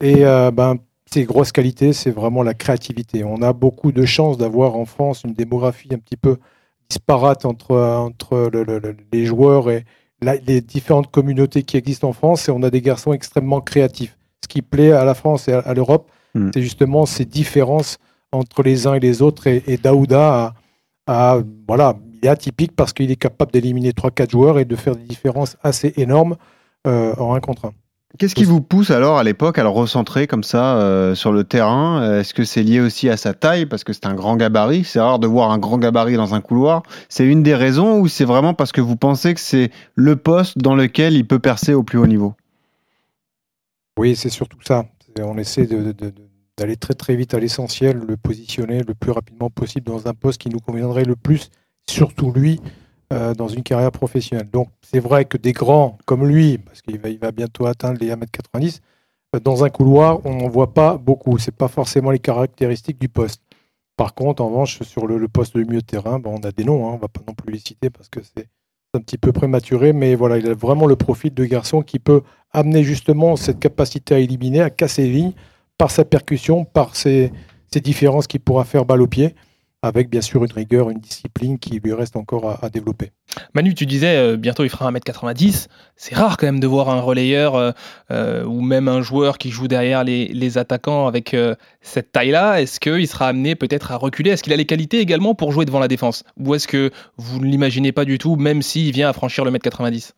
Et 0.00 0.24
euh, 0.26 0.50
ben, 0.50 0.76
ses 1.10 1.24
grosses 1.24 1.52
qualités, 1.52 1.92
c'est 1.92 2.10
vraiment 2.10 2.42
la 2.42 2.54
créativité. 2.54 3.24
On 3.24 3.42
a 3.42 3.52
beaucoup 3.52 3.92
de 3.92 4.04
chance 4.04 4.36
d'avoir 4.38 4.76
en 4.76 4.84
France 4.84 5.22
une 5.24 5.32
démographie 5.34 5.88
un 5.92 5.98
petit 5.98 6.16
peu 6.16 6.36
disparate 6.90 7.44
entre, 7.44 7.76
entre 7.76 8.50
le- 8.52 8.64
le- 8.64 8.78
le- 8.78 8.96
les 9.12 9.24
joueurs 9.24 9.70
et 9.70 9.84
la- 10.22 10.36
les 10.36 10.60
différentes 10.60 11.10
communautés 11.10 11.62
qui 11.62 11.76
existent 11.76 12.08
en 12.08 12.12
France. 12.12 12.48
Et 12.48 12.52
on 12.52 12.62
a 12.62 12.70
des 12.70 12.80
garçons 12.82 13.12
extrêmement 13.12 13.60
créatifs. 13.60 14.16
Ce 14.42 14.48
qui 14.48 14.62
plaît 14.62 14.92
à 14.92 15.04
la 15.04 15.14
France 15.14 15.48
et 15.48 15.52
à, 15.52 15.60
à 15.60 15.74
l'Europe, 15.74 16.10
Mm. 16.34 16.50
c'est 16.52 16.62
justement 16.62 17.06
ces 17.06 17.24
différences 17.24 17.98
entre 18.32 18.62
les 18.62 18.86
uns 18.86 18.94
et 18.94 19.00
les 19.00 19.22
autres. 19.22 19.46
Et, 19.46 19.62
et 19.66 19.76
Daouda, 19.78 20.54
a- 21.06 21.34
a- 21.36 21.40
voilà, 21.66 21.96
il 22.12 22.26
est 22.26 22.28
atypique 22.28 22.74
parce 22.76 22.92
qu'il 22.92 23.10
est 23.10 23.16
capable 23.16 23.52
d'éliminer 23.52 23.92
3-4 23.92 24.30
joueurs 24.30 24.58
et 24.58 24.64
de 24.64 24.76
faire 24.76 24.96
des 24.96 25.04
différences 25.04 25.56
assez 25.62 25.94
énormes 25.96 26.36
euh, 26.86 27.14
en 27.16 27.34
un 27.34 27.40
contre 27.40 27.66
un. 27.66 27.72
Qu'est-ce 28.18 28.34
qui 28.34 28.44
vous 28.44 28.62
pousse 28.62 28.90
alors 28.90 29.18
à 29.18 29.24
l'époque 29.24 29.58
à 29.58 29.62
le 29.62 29.68
recentrer 29.68 30.26
comme 30.26 30.44
ça 30.44 30.78
euh, 30.78 31.14
sur 31.14 31.32
le 31.32 31.44
terrain? 31.44 32.18
Est-ce 32.18 32.32
que 32.32 32.44
c'est 32.44 32.62
lié 32.62 32.80
aussi 32.80 33.10
à 33.10 33.16
sa 33.18 33.34
taille? 33.34 33.66
Parce 33.66 33.84
que 33.84 33.92
c'est 33.92 34.06
un 34.06 34.14
grand 34.14 34.36
gabarit. 34.36 34.84
C'est 34.84 35.00
rare 35.00 35.18
de 35.18 35.26
voir 35.26 35.50
un 35.50 35.58
grand 35.58 35.76
gabarit 35.76 36.16
dans 36.16 36.34
un 36.34 36.40
couloir. 36.40 36.82
C'est 37.10 37.26
une 37.26 37.42
des 37.42 37.54
raisons 37.54 37.98
ou 37.98 38.08
c'est 38.08 38.24
vraiment 38.24 38.54
parce 38.54 38.72
que 38.72 38.80
vous 38.80 38.96
pensez 38.96 39.34
que 39.34 39.40
c'est 39.40 39.70
le 39.96 40.16
poste 40.16 40.56
dans 40.56 40.74
lequel 40.74 41.14
il 41.14 41.26
peut 41.26 41.40
percer 41.40 41.74
au 41.74 41.82
plus 41.82 41.98
haut 41.98 42.06
niveau? 42.06 42.34
Oui, 43.98 44.16
c'est 44.16 44.30
surtout 44.30 44.62
ça. 44.62 44.86
On 45.18 45.36
essaie 45.36 45.66
de- 45.66 45.82
de- 45.82 45.92
de- 45.92 46.14
d'aller 46.56 46.76
très 46.76 46.94
très 46.94 47.16
vite 47.16 47.34
à 47.34 47.40
l'essentiel, 47.40 47.98
le 48.08 48.16
positionner 48.16 48.82
le 48.82 48.94
plus 48.94 49.10
rapidement 49.10 49.50
possible 49.50 49.86
dans 49.86 50.06
un 50.06 50.14
poste 50.14 50.40
qui 50.40 50.48
nous 50.48 50.60
conviendrait 50.60 51.04
le 51.04 51.16
plus, 51.16 51.50
surtout 51.88 52.32
lui, 52.32 52.60
euh, 53.12 53.34
dans 53.34 53.48
une 53.48 53.62
carrière 53.62 53.92
professionnelle. 53.92 54.50
Donc 54.50 54.68
c'est 54.82 54.98
vrai 54.98 55.24
que 55.24 55.36
des 55.36 55.52
grands 55.52 55.96
comme 56.06 56.26
lui, 56.26 56.58
parce 56.58 56.82
qu'il 56.82 56.98
va, 56.98 57.30
bientôt 57.30 57.66
atteindre 57.66 57.98
les 58.00 58.10
1m90, 58.10 58.80
euh, 59.34 59.40
dans 59.40 59.64
un 59.64 59.70
couloir, 59.70 60.20
on 60.24 60.34
n'en 60.34 60.48
voit 60.48 60.74
pas 60.74 60.96
beaucoup. 60.96 61.38
C'est 61.38 61.54
pas 61.54 61.68
forcément 61.68 62.10
les 62.10 62.18
caractéristiques 62.18 63.00
du 63.00 63.08
poste. 63.08 63.42
Par 63.96 64.14
contre, 64.14 64.42
en 64.42 64.48
revanche, 64.48 64.82
sur 64.82 65.06
le, 65.06 65.28
poste 65.28 65.56
de 65.56 65.62
milieu 65.62 65.80
de 65.80 65.86
terrain, 65.86 66.20
on 66.24 66.38
a 66.38 66.50
des 66.50 66.64
noms, 66.64 66.88
hein, 66.88 66.92
on 66.94 66.98
va 66.98 67.08
pas 67.08 67.22
non 67.26 67.34
plus 67.34 67.52
les 67.52 67.58
citer 67.60 67.90
parce 67.90 68.08
que 68.08 68.20
c'est 68.22 68.48
un 68.92 69.00
petit 69.00 69.18
peu 69.18 69.32
prématuré, 69.32 69.92
mais 69.92 70.14
voilà, 70.14 70.38
il 70.38 70.48
a 70.48 70.54
vraiment 70.54 70.86
le 70.86 70.96
profil 70.96 71.32
de 71.32 71.44
garçon 71.44 71.82
qui 71.82 71.98
peut 71.98 72.22
amener 72.52 72.82
justement 72.82 73.36
cette 73.36 73.60
capacité 73.60 74.14
à 74.14 74.18
éliminer, 74.18 74.62
à 74.62 74.70
casser 74.70 75.02
les 75.02 75.12
lignes 75.12 75.32
par 75.78 75.90
sa 75.90 76.04
percussion, 76.04 76.64
par 76.64 76.96
ses, 76.96 77.32
ses 77.72 77.80
différences 77.80 78.26
qu'il 78.26 78.40
pourra 78.40 78.64
faire 78.64 78.84
balle 78.84 79.02
au 79.02 79.06
pied, 79.06 79.34
avec 79.86 80.10
bien 80.10 80.20
sûr 80.20 80.44
une 80.44 80.52
rigueur, 80.52 80.90
une 80.90 80.98
discipline 80.98 81.58
qui 81.58 81.80
lui 81.80 81.92
reste 81.92 82.16
encore 82.16 82.48
à, 82.50 82.64
à 82.64 82.68
développer. 82.70 83.12
Manu, 83.54 83.74
tu 83.74 83.86
disais 83.86 84.16
euh, 84.16 84.36
bientôt 84.36 84.64
il 84.64 84.70
fera 84.70 84.90
1m90. 84.90 85.66
C'est 85.96 86.14
rare 86.14 86.36
quand 86.36 86.46
même 86.46 86.60
de 86.60 86.66
voir 86.66 86.88
un 86.90 87.00
relayeur 87.00 87.54
euh, 87.54 87.70
euh, 88.10 88.44
ou 88.44 88.60
même 88.60 88.88
un 88.88 89.02
joueur 89.02 89.38
qui 89.38 89.50
joue 89.50 89.68
derrière 89.68 90.04
les, 90.04 90.28
les 90.28 90.58
attaquants 90.58 91.06
avec 91.06 91.36
cette 91.80 92.12
taille-là. 92.12 92.60
Est-ce 92.60 92.80
qu'il 92.80 93.06
sera 93.08 93.28
amené 93.28 93.54
peut-être 93.54 93.92
à 93.92 93.96
reculer? 93.96 94.30
Est-ce 94.30 94.42
qu'il 94.42 94.52
a 94.52 94.56
les 94.56 94.66
qualités 94.66 94.98
également 95.00 95.34
pour 95.34 95.52
jouer 95.52 95.64
devant 95.64 95.80
la 95.80 95.88
défense? 95.88 96.24
Ou 96.38 96.54
est-ce 96.54 96.68
que 96.68 96.90
vous 97.16 97.40
ne 97.40 97.46
l'imaginez 97.46 97.92
pas 97.92 98.04
du 98.04 98.18
tout, 98.18 98.36
même 98.36 98.62
s'il 98.62 98.92
vient 98.92 99.08
à 99.08 99.12
franchir 99.12 99.44
le 99.44 99.50
1m90 99.52 100.12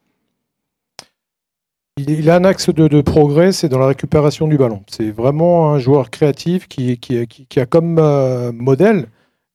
Il, 1.96 2.30
a 2.30 2.36
un 2.36 2.44
axe 2.44 2.70
de, 2.70 2.86
de 2.86 3.00
progrès, 3.00 3.50
c'est 3.52 3.68
dans 3.68 3.78
la 3.80 3.88
récupération 3.88 4.46
du 4.46 4.56
ballon. 4.56 4.82
C'est 4.88 5.10
vraiment 5.10 5.72
un 5.72 5.78
joueur 5.80 6.10
créatif 6.10 6.68
qui, 6.68 6.96
qui, 6.98 7.26
qui- 7.26 7.46
qui 7.46 7.60
a 7.60 7.66
comme 7.66 7.98
euh, 7.98 8.52
modèle, 8.52 9.08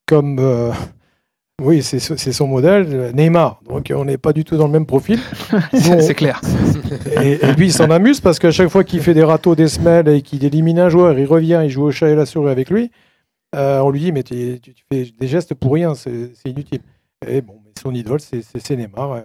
comme 0.05 0.37
euh, 0.39 0.71
oui, 1.61 1.81
c'est 1.83 1.99
son 1.99 2.47
modèle, 2.47 3.11
Neymar. 3.15 3.61
Donc 3.67 3.91
on 3.95 4.05
n'est 4.05 4.17
pas 4.17 4.33
du 4.33 4.43
tout 4.43 4.57
dans 4.57 4.67
le 4.67 4.71
même 4.73 4.85
profil. 4.85 5.19
C'est 5.73 6.15
clair. 6.15 6.41
Et, 7.21 7.33
et 7.45 7.53
lui, 7.53 7.67
il 7.67 7.73
s'en 7.73 7.89
amuse 7.89 8.19
parce 8.21 8.39
qu'à 8.39 8.51
chaque 8.51 8.69
fois 8.69 8.83
qu'il 8.83 9.01
fait 9.01 9.13
des 9.13 9.23
râteaux, 9.23 9.55
des 9.55 9.67
semelles 9.67 10.07
et 10.09 10.21
qu'il 10.21 10.43
élimine 10.45 10.79
un 10.79 10.89
joueur, 10.89 11.17
il 11.17 11.25
revient, 11.25 11.61
il 11.63 11.69
joue 11.69 11.83
au 11.83 11.91
chat 11.91 12.09
et 12.09 12.15
la 12.15 12.25
souris 12.25 12.51
avec 12.51 12.69
lui. 12.69 12.91
euh, 13.55 13.79
on 13.81 13.91
lui 13.91 13.99
dit, 13.99 14.11
mais 14.11 14.23
tu, 14.23 14.59
fais 14.91 15.05
des 15.19 15.27
gestes 15.27 15.53
pour 15.53 15.73
rien, 15.73 15.93
c'est 15.95 16.31
inutile. 16.45 16.81
Et 17.27 17.41
bon, 17.41 17.59
mais 17.63 17.71
son 17.81 17.93
idole, 17.93 18.19
c'est 18.19 18.41
c'est- 18.41 18.59
c'est 18.65 18.75
Neymar. 18.75 19.21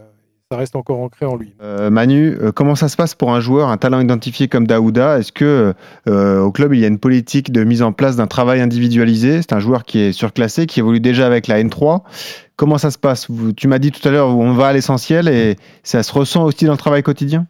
Ça 0.50 0.56
reste 0.56 0.76
encore 0.76 1.00
ancré 1.00 1.26
en 1.26 1.36
lui. 1.36 1.52
Euh, 1.60 1.90
Manu, 1.90 2.34
euh, 2.40 2.52
comment 2.52 2.74
ça 2.74 2.88
se 2.88 2.96
passe 2.96 3.14
pour 3.14 3.34
un 3.34 3.40
joueur, 3.40 3.68
un 3.68 3.76
talent 3.76 4.00
identifié 4.00 4.48
comme 4.48 4.66
Daouda? 4.66 5.18
Est-ce 5.18 5.30
que 5.30 5.74
euh, 6.08 6.40
au 6.40 6.50
club 6.52 6.72
il 6.72 6.80
y 6.80 6.84
a 6.84 6.88
une 6.88 6.98
politique 6.98 7.52
de 7.52 7.64
mise 7.64 7.82
en 7.82 7.92
place 7.92 8.16
d'un 8.16 8.26
travail 8.26 8.62
individualisé? 8.62 9.42
C'est 9.42 9.52
un 9.52 9.60
joueur 9.60 9.84
qui 9.84 9.98
est 9.98 10.12
surclassé, 10.12 10.64
qui 10.66 10.80
évolue 10.80 11.00
déjà 11.00 11.26
avec 11.26 11.48
la 11.48 11.62
N3. 11.62 12.00
Comment 12.56 12.78
ça 12.78 12.90
se 12.90 12.96
passe? 12.96 13.30
Vous- 13.30 13.52
Tu 13.52 13.68
m'as 13.68 13.78
dit 13.78 13.90
tout 13.92 14.06
à 14.08 14.10
l'heure, 14.10 14.28
on 14.28 14.54
va 14.54 14.68
à 14.68 14.72
l'essentiel 14.72 15.28
et 15.28 15.56
ça 15.82 16.02
se 16.02 16.12
ressent 16.12 16.44
aussi 16.44 16.64
dans 16.64 16.72
le 16.72 16.78
travail 16.78 17.02
quotidien? 17.02 17.46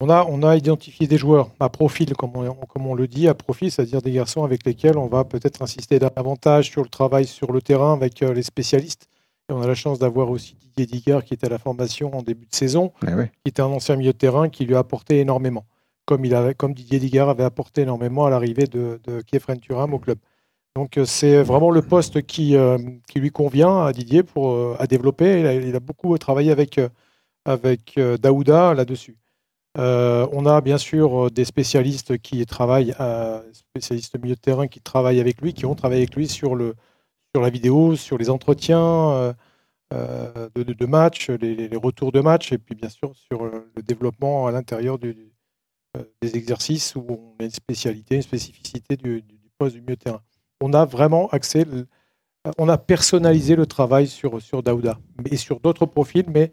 On 0.00 0.08
a, 0.10 0.24
on 0.28 0.44
a 0.44 0.54
identifié 0.56 1.08
des 1.08 1.18
joueurs 1.18 1.50
à 1.58 1.68
profil, 1.70 2.12
comme 2.14 2.36
on, 2.36 2.52
comme 2.68 2.86
on 2.86 2.94
le 2.94 3.08
dit, 3.08 3.26
à 3.26 3.34
profil, 3.34 3.72
c'est-à-dire 3.72 4.00
des 4.00 4.12
garçons 4.12 4.44
avec 4.44 4.64
lesquels 4.64 4.96
on 4.96 5.06
va 5.08 5.24
peut-être 5.24 5.60
insister 5.62 5.98
davantage 5.98 6.70
sur 6.70 6.82
le 6.82 6.88
travail 6.88 7.26
sur 7.26 7.50
le 7.52 7.60
terrain 7.60 7.94
avec 7.94 8.20
les 8.20 8.42
spécialistes. 8.44 9.08
Et 9.50 9.52
on 9.52 9.60
a 9.60 9.66
la 9.66 9.74
chance 9.74 9.98
d'avoir 9.98 10.30
aussi 10.30 10.56
Didier 10.76 10.86
Digard 10.86 11.24
qui 11.24 11.34
était 11.34 11.46
à 11.46 11.50
la 11.50 11.58
formation 11.58 12.14
en 12.16 12.22
début 12.22 12.46
de 12.46 12.54
saison, 12.54 12.92
Eh 13.02 13.28
qui 13.44 13.50
était 13.50 13.60
un 13.60 13.66
ancien 13.66 13.96
milieu 13.96 14.12
de 14.12 14.18
terrain 14.18 14.48
qui 14.48 14.64
lui 14.64 14.74
a 14.74 14.78
apporté 14.78 15.20
énormément, 15.20 15.66
comme, 16.06 16.24
il 16.24 16.34
avait, 16.34 16.54
comme 16.54 16.72
Didier 16.72 16.98
Digard 16.98 17.28
avait 17.28 17.44
apporté 17.44 17.82
énormément 17.82 18.24
à 18.24 18.30
l'arrivée 18.30 18.66
de, 18.66 19.00
de 19.04 19.20
Kiefren 19.20 19.60
Thuram 19.60 19.92
au 19.92 19.98
club. 19.98 20.18
Donc 20.76 20.98
c'est 21.04 21.42
vraiment 21.42 21.70
le 21.70 21.82
poste 21.82 22.22
qui, 22.22 22.56
qui 23.08 23.20
lui 23.20 23.30
convient 23.30 23.84
à 23.84 23.92
Didier 23.92 24.22
pour, 24.22 24.80
à 24.80 24.86
développer. 24.86 25.40
Il 25.40 25.46
a, 25.46 25.54
il 25.54 25.76
a 25.76 25.80
beaucoup 25.80 26.16
travaillé 26.18 26.50
avec, 26.50 26.80
avec 27.44 28.00
Daouda 28.20 28.74
là-dessus. 28.74 29.16
on 29.76 30.46
a 30.46 30.60
bien 30.62 30.78
sûr 30.78 31.30
des 31.30 31.44
spécialistes 31.44 32.18
qui 32.18 32.44
travaillent, 32.46 32.94
spécialistes 33.52 34.18
milieu 34.20 34.34
de 34.34 34.40
terrain 34.40 34.66
qui 34.66 34.80
travaillent 34.80 35.20
avec 35.20 35.42
lui, 35.42 35.52
qui 35.52 35.64
ont 35.64 35.76
travaillé 35.76 36.00
avec 36.02 36.16
lui 36.16 36.26
sur, 36.26 36.56
le, 36.56 36.74
sur 37.34 37.42
la 37.42 37.50
vidéo, 37.50 37.96
sur 37.96 38.18
les 38.18 38.30
entretiens 38.30 39.34
de, 39.90 40.62
de, 40.62 40.86
match, 40.86 41.30
les, 41.30 41.68
retours 41.76 42.12
de 42.12 42.20
match, 42.20 42.52
et 42.52 42.58
puis 42.58 42.74
bien 42.74 42.88
sûr 42.88 43.12
sur 43.14 43.44
le 43.44 43.82
développement 43.82 44.46
à 44.46 44.52
l'intérieur 44.52 44.98
du, 44.98 45.34
des 46.20 46.36
exercices 46.36 46.94
où 46.96 47.04
on 47.08 47.34
a 47.40 47.44
une 47.44 47.50
spécialité, 47.50 48.16
une 48.16 48.22
spécificité 48.22 48.96
du, 48.96 49.22
poste 49.58 49.74
du 49.76 49.80
milieu 49.80 49.96
de 49.96 50.00
terrain. 50.00 50.22
On 50.60 50.72
a 50.72 50.84
vraiment 50.84 51.28
accès, 51.28 51.64
on 52.58 52.68
a 52.68 52.78
personnalisé 52.78 53.56
le 53.56 53.66
travail 53.66 54.06
sur, 54.06 54.40
sur 54.42 54.62
Daouda 54.62 54.98
et 55.30 55.36
sur 55.36 55.60
d'autres 55.60 55.86
profils, 55.86 56.26
mais 56.28 56.50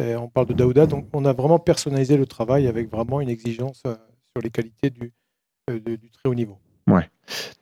euh, 0.00 0.16
on 0.16 0.28
parle 0.28 0.46
de 0.46 0.54
Daouda, 0.54 0.86
donc 0.86 1.08
on 1.12 1.24
a 1.24 1.32
vraiment 1.32 1.58
personnalisé 1.58 2.16
le 2.16 2.26
travail 2.26 2.66
avec 2.66 2.90
vraiment 2.90 3.20
une 3.20 3.28
exigence 3.28 3.82
euh, 3.86 3.94
sur 4.32 4.42
les 4.42 4.50
qualités 4.50 4.90
du, 4.90 5.12
euh, 5.70 5.78
du 5.78 6.10
très 6.10 6.28
haut 6.28 6.34
niveau. 6.34 6.58
Ouais. 6.86 7.08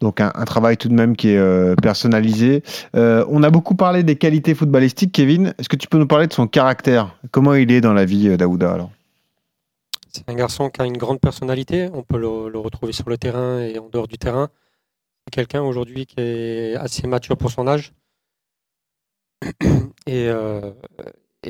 Donc 0.00 0.20
un, 0.20 0.30
travail 0.44 0.76
tout 0.76 0.88
de 0.88 0.94
même 0.94 1.14
qui 1.14 1.28
est 1.30 1.80
personnalisé. 1.80 2.62
on 2.94 3.42
a 3.42 3.50
beaucoup 3.50 3.76
parlé 3.76 4.02
des 4.02 4.16
qualités 4.16 4.54
footballistiques, 4.54 5.12
Kevin. 5.12 5.54
Est-ce 5.58 5.68
que 5.68 5.76
tu 5.76 5.88
peux 5.88 5.98
nous 5.98 6.08
parler 6.08 6.26
de 6.26 6.32
son 6.32 6.46
caractère? 6.48 7.16
Comment 7.30 7.54
il 7.54 7.70
est 7.70 7.80
dans 7.80 7.92
la 7.92 8.04
vie, 8.04 8.36
Daouda 8.36 8.72
alors? 8.72 8.90
C'est 10.12 10.28
un 10.28 10.34
garçon 10.34 10.68
qui 10.68 10.82
a 10.82 10.84
une 10.84 10.98
grande 10.98 11.20
personnalité. 11.20 11.88
On 11.94 12.02
peut 12.02 12.18
le, 12.18 12.58
retrouver 12.58 12.92
sur 12.92 13.08
le 13.08 13.16
terrain 13.16 13.60
et 13.60 13.78
en 13.78 13.88
dehors 13.88 14.08
du 14.08 14.18
terrain. 14.18 14.50
C'est 15.24 15.32
quelqu'un 15.32 15.62
aujourd'hui 15.62 16.04
qui 16.04 16.16
est 16.18 16.74
assez 16.76 17.06
mature 17.06 17.38
pour 17.38 17.50
son 17.50 17.66
âge. 17.66 17.94
Et, 20.06 20.28
euh, 20.28 20.72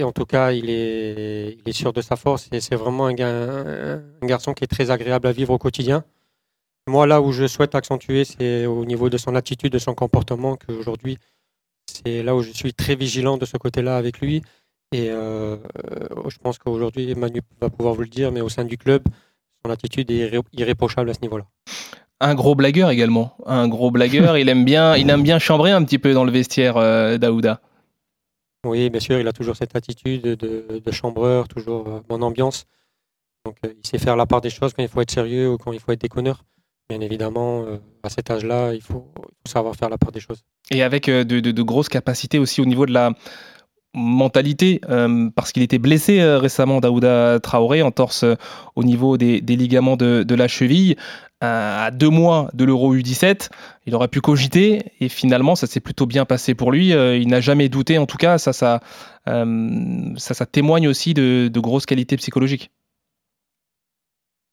en 0.00 0.12
tout 0.12 0.26
cas, 0.26 0.52
il 0.52 0.70
est, 0.70 1.72
sûr 1.72 1.92
de 1.92 2.00
sa 2.00 2.16
force. 2.16 2.48
Et 2.52 2.60
c'est 2.60 2.76
vraiment 2.76 3.08
un, 3.08 4.02
garçon 4.22 4.54
qui 4.54 4.62
est 4.64 4.68
très 4.68 4.90
agréable 4.90 5.26
à 5.26 5.32
vivre 5.32 5.52
au 5.52 5.58
quotidien. 5.58 6.04
Moi, 6.88 7.06
là 7.06 7.20
où 7.20 7.32
je 7.32 7.46
souhaite 7.46 7.74
accentuer, 7.74 8.24
c'est 8.24 8.66
au 8.66 8.84
niveau 8.84 9.08
de 9.08 9.16
son 9.16 9.34
attitude, 9.36 9.72
de 9.72 9.78
son 9.78 9.94
comportement, 9.94 10.56
qu'aujourd'hui, 10.56 11.18
c'est 11.86 12.22
là 12.22 12.34
où 12.34 12.42
je 12.42 12.50
suis 12.50 12.74
très 12.74 12.96
vigilant 12.96 13.36
de 13.36 13.44
ce 13.44 13.56
côté-là 13.56 13.96
avec 13.96 14.20
lui. 14.20 14.42
Et 14.92 15.08
euh, 15.10 15.56
je 16.28 16.36
pense 16.38 16.58
qu'aujourd'hui, 16.58 17.14
Manu 17.14 17.40
va 17.60 17.70
pouvoir 17.70 17.94
vous 17.94 18.02
le 18.02 18.08
dire, 18.08 18.32
mais 18.32 18.40
au 18.40 18.48
sein 18.48 18.64
du 18.64 18.76
club, 18.76 19.02
son 19.64 19.70
attitude 19.70 20.10
est 20.10 20.32
irréprochable 20.52 21.10
à 21.10 21.14
ce 21.14 21.20
niveau-là. 21.22 21.46
Un 22.20 22.34
gros 22.34 22.54
blagueur 22.54 22.90
également. 22.90 23.36
Un 23.46 23.68
gros 23.68 23.90
blagueur. 23.90 24.36
il 24.38 24.48
aime 24.48 24.64
bien, 24.64 24.96
il 24.96 25.08
aime 25.10 25.22
bien 25.22 25.38
chambrer 25.38 25.70
un 25.70 25.84
petit 25.84 25.98
peu 25.98 26.14
dans 26.14 26.24
le 26.24 26.30
vestiaire, 26.30 26.76
euh, 26.76 27.16
Daouda. 27.16 27.60
Oui, 28.64 28.90
bien 28.90 29.00
sûr, 29.00 29.18
il 29.18 29.26
a 29.26 29.32
toujours 29.32 29.56
cette 29.56 29.74
attitude 29.74 30.22
de, 30.22 30.90
chambreur, 30.92 31.48
toujours 31.48 31.88
euh, 31.88 32.00
bonne 32.08 32.22
ambiance. 32.22 32.66
Donc, 33.44 33.56
il 33.64 33.84
sait 33.84 33.98
faire 33.98 34.14
la 34.14 34.26
part 34.26 34.40
des 34.40 34.50
choses 34.50 34.72
quand 34.72 34.82
il 34.82 34.88
faut 34.88 35.00
être 35.00 35.10
sérieux 35.10 35.50
ou 35.50 35.58
quand 35.58 35.72
il 35.72 35.80
faut 35.80 35.90
être 35.90 36.00
déconneur. 36.00 36.44
Bien 36.88 37.00
évidemment, 37.00 37.64
à 38.02 38.10
cet 38.10 38.30
âge-là, 38.30 38.74
il 38.74 38.82
faut, 38.82 39.12
savoir 39.46 39.74
faire 39.76 39.88
la 39.88 39.98
part 39.98 40.12
des 40.12 40.20
choses. 40.20 40.44
Et 40.70 40.82
avec 40.82 41.08
de, 41.08 41.62
grosses 41.62 41.88
capacités 41.88 42.38
aussi 42.38 42.60
au 42.60 42.66
niveau 42.66 42.84
de 42.84 42.92
la, 42.92 43.12
mentalité, 43.94 44.80
euh, 44.88 45.28
parce 45.34 45.52
qu'il 45.52 45.62
était 45.62 45.78
blessé 45.78 46.20
euh, 46.20 46.38
récemment, 46.38 46.80
Daouda 46.80 47.40
Traoré, 47.40 47.82
en 47.82 47.90
torse 47.90 48.24
euh, 48.24 48.36
au 48.74 48.84
niveau 48.84 49.16
des, 49.18 49.40
ligaments 49.40 49.96
de, 49.96 50.34
la 50.34 50.48
cheville. 50.48 50.96
à 51.40 51.90
deux 51.90 52.08
mois 52.08 52.48
de 52.54 52.64
l'Euro 52.64 52.94
U17, 52.96 53.50
il 53.86 53.94
aurait 53.94 54.08
pu 54.08 54.20
cogiter 54.20 54.92
et 55.00 55.08
finalement 55.08 55.56
ça 55.56 55.66
s'est 55.66 55.80
plutôt 55.80 56.06
bien 56.06 56.24
passé 56.24 56.54
pour 56.54 56.72
lui. 56.72 56.90
il 56.90 57.28
n'a 57.28 57.40
jamais 57.40 57.68
douté, 57.68 57.98
en 57.98 58.06
tout 58.06 58.16
cas, 58.16 58.38
ça, 58.38 58.52
ça, 58.52 58.80
ça, 59.26 60.34
ça 60.34 60.46
témoigne 60.46 60.88
aussi 60.88 61.14
de, 61.14 61.50
grosses 61.54 61.86
qualités 61.86 62.16
psychologiques. 62.16 62.70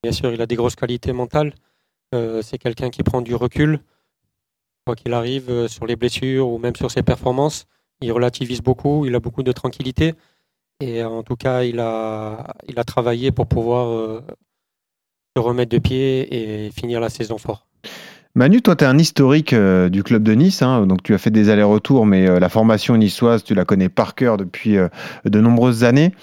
Bien 0.02 0.12
sûr, 0.12 0.32
il 0.32 0.40
a 0.42 0.46
des 0.46 0.56
grosses 0.56 0.76
qualités 0.76 1.12
mentales. 1.12 1.54
C'est 2.12 2.58
quelqu'un 2.58 2.90
qui 2.90 3.02
prend 3.02 3.20
du 3.20 3.34
recul, 3.34 3.80
quoi 4.86 4.96
qu'il 4.96 5.12
arrive, 5.12 5.68
sur 5.68 5.86
les 5.86 5.96
blessures 5.96 6.48
ou 6.48 6.58
même 6.58 6.74
sur 6.74 6.90
ses 6.90 7.02
performances 7.02 7.66
il 8.02 8.12
relativise 8.12 8.62
beaucoup, 8.62 9.04
il 9.06 9.14
a 9.14 9.20
beaucoup 9.20 9.42
de 9.42 9.52
tranquillité. 9.52 10.14
Et 10.80 11.04
en 11.04 11.22
tout 11.22 11.36
cas, 11.36 11.62
il 11.62 11.78
a, 11.80 12.54
il 12.68 12.78
a 12.78 12.84
travaillé 12.84 13.32
pour 13.32 13.46
pouvoir 13.46 13.88
euh, 13.88 14.22
se 15.36 15.42
remettre 15.42 15.70
de 15.70 15.78
pied 15.78 16.66
et 16.66 16.70
finir 16.70 17.00
la 17.00 17.10
saison 17.10 17.36
fort. 17.36 17.66
Manu, 18.34 18.62
toi, 18.62 18.76
tu 18.76 18.84
es 18.84 18.86
un 18.86 18.96
historique 18.96 19.52
euh, 19.52 19.88
du 19.90 20.02
club 20.02 20.22
de 20.22 20.32
Nice, 20.32 20.62
hein, 20.62 20.86
donc 20.86 21.02
tu 21.02 21.12
as 21.12 21.18
fait 21.18 21.30
des 21.30 21.50
allers-retours, 21.50 22.06
mais 22.06 22.28
euh, 22.28 22.38
la 22.38 22.48
formation 22.48 22.96
niçoise, 22.96 23.44
tu 23.44 23.54
la 23.54 23.64
connais 23.64 23.88
par 23.88 24.14
cœur 24.14 24.36
depuis 24.38 24.76
de 25.24 25.40
nombreuses 25.40 25.84
années. 25.84 26.14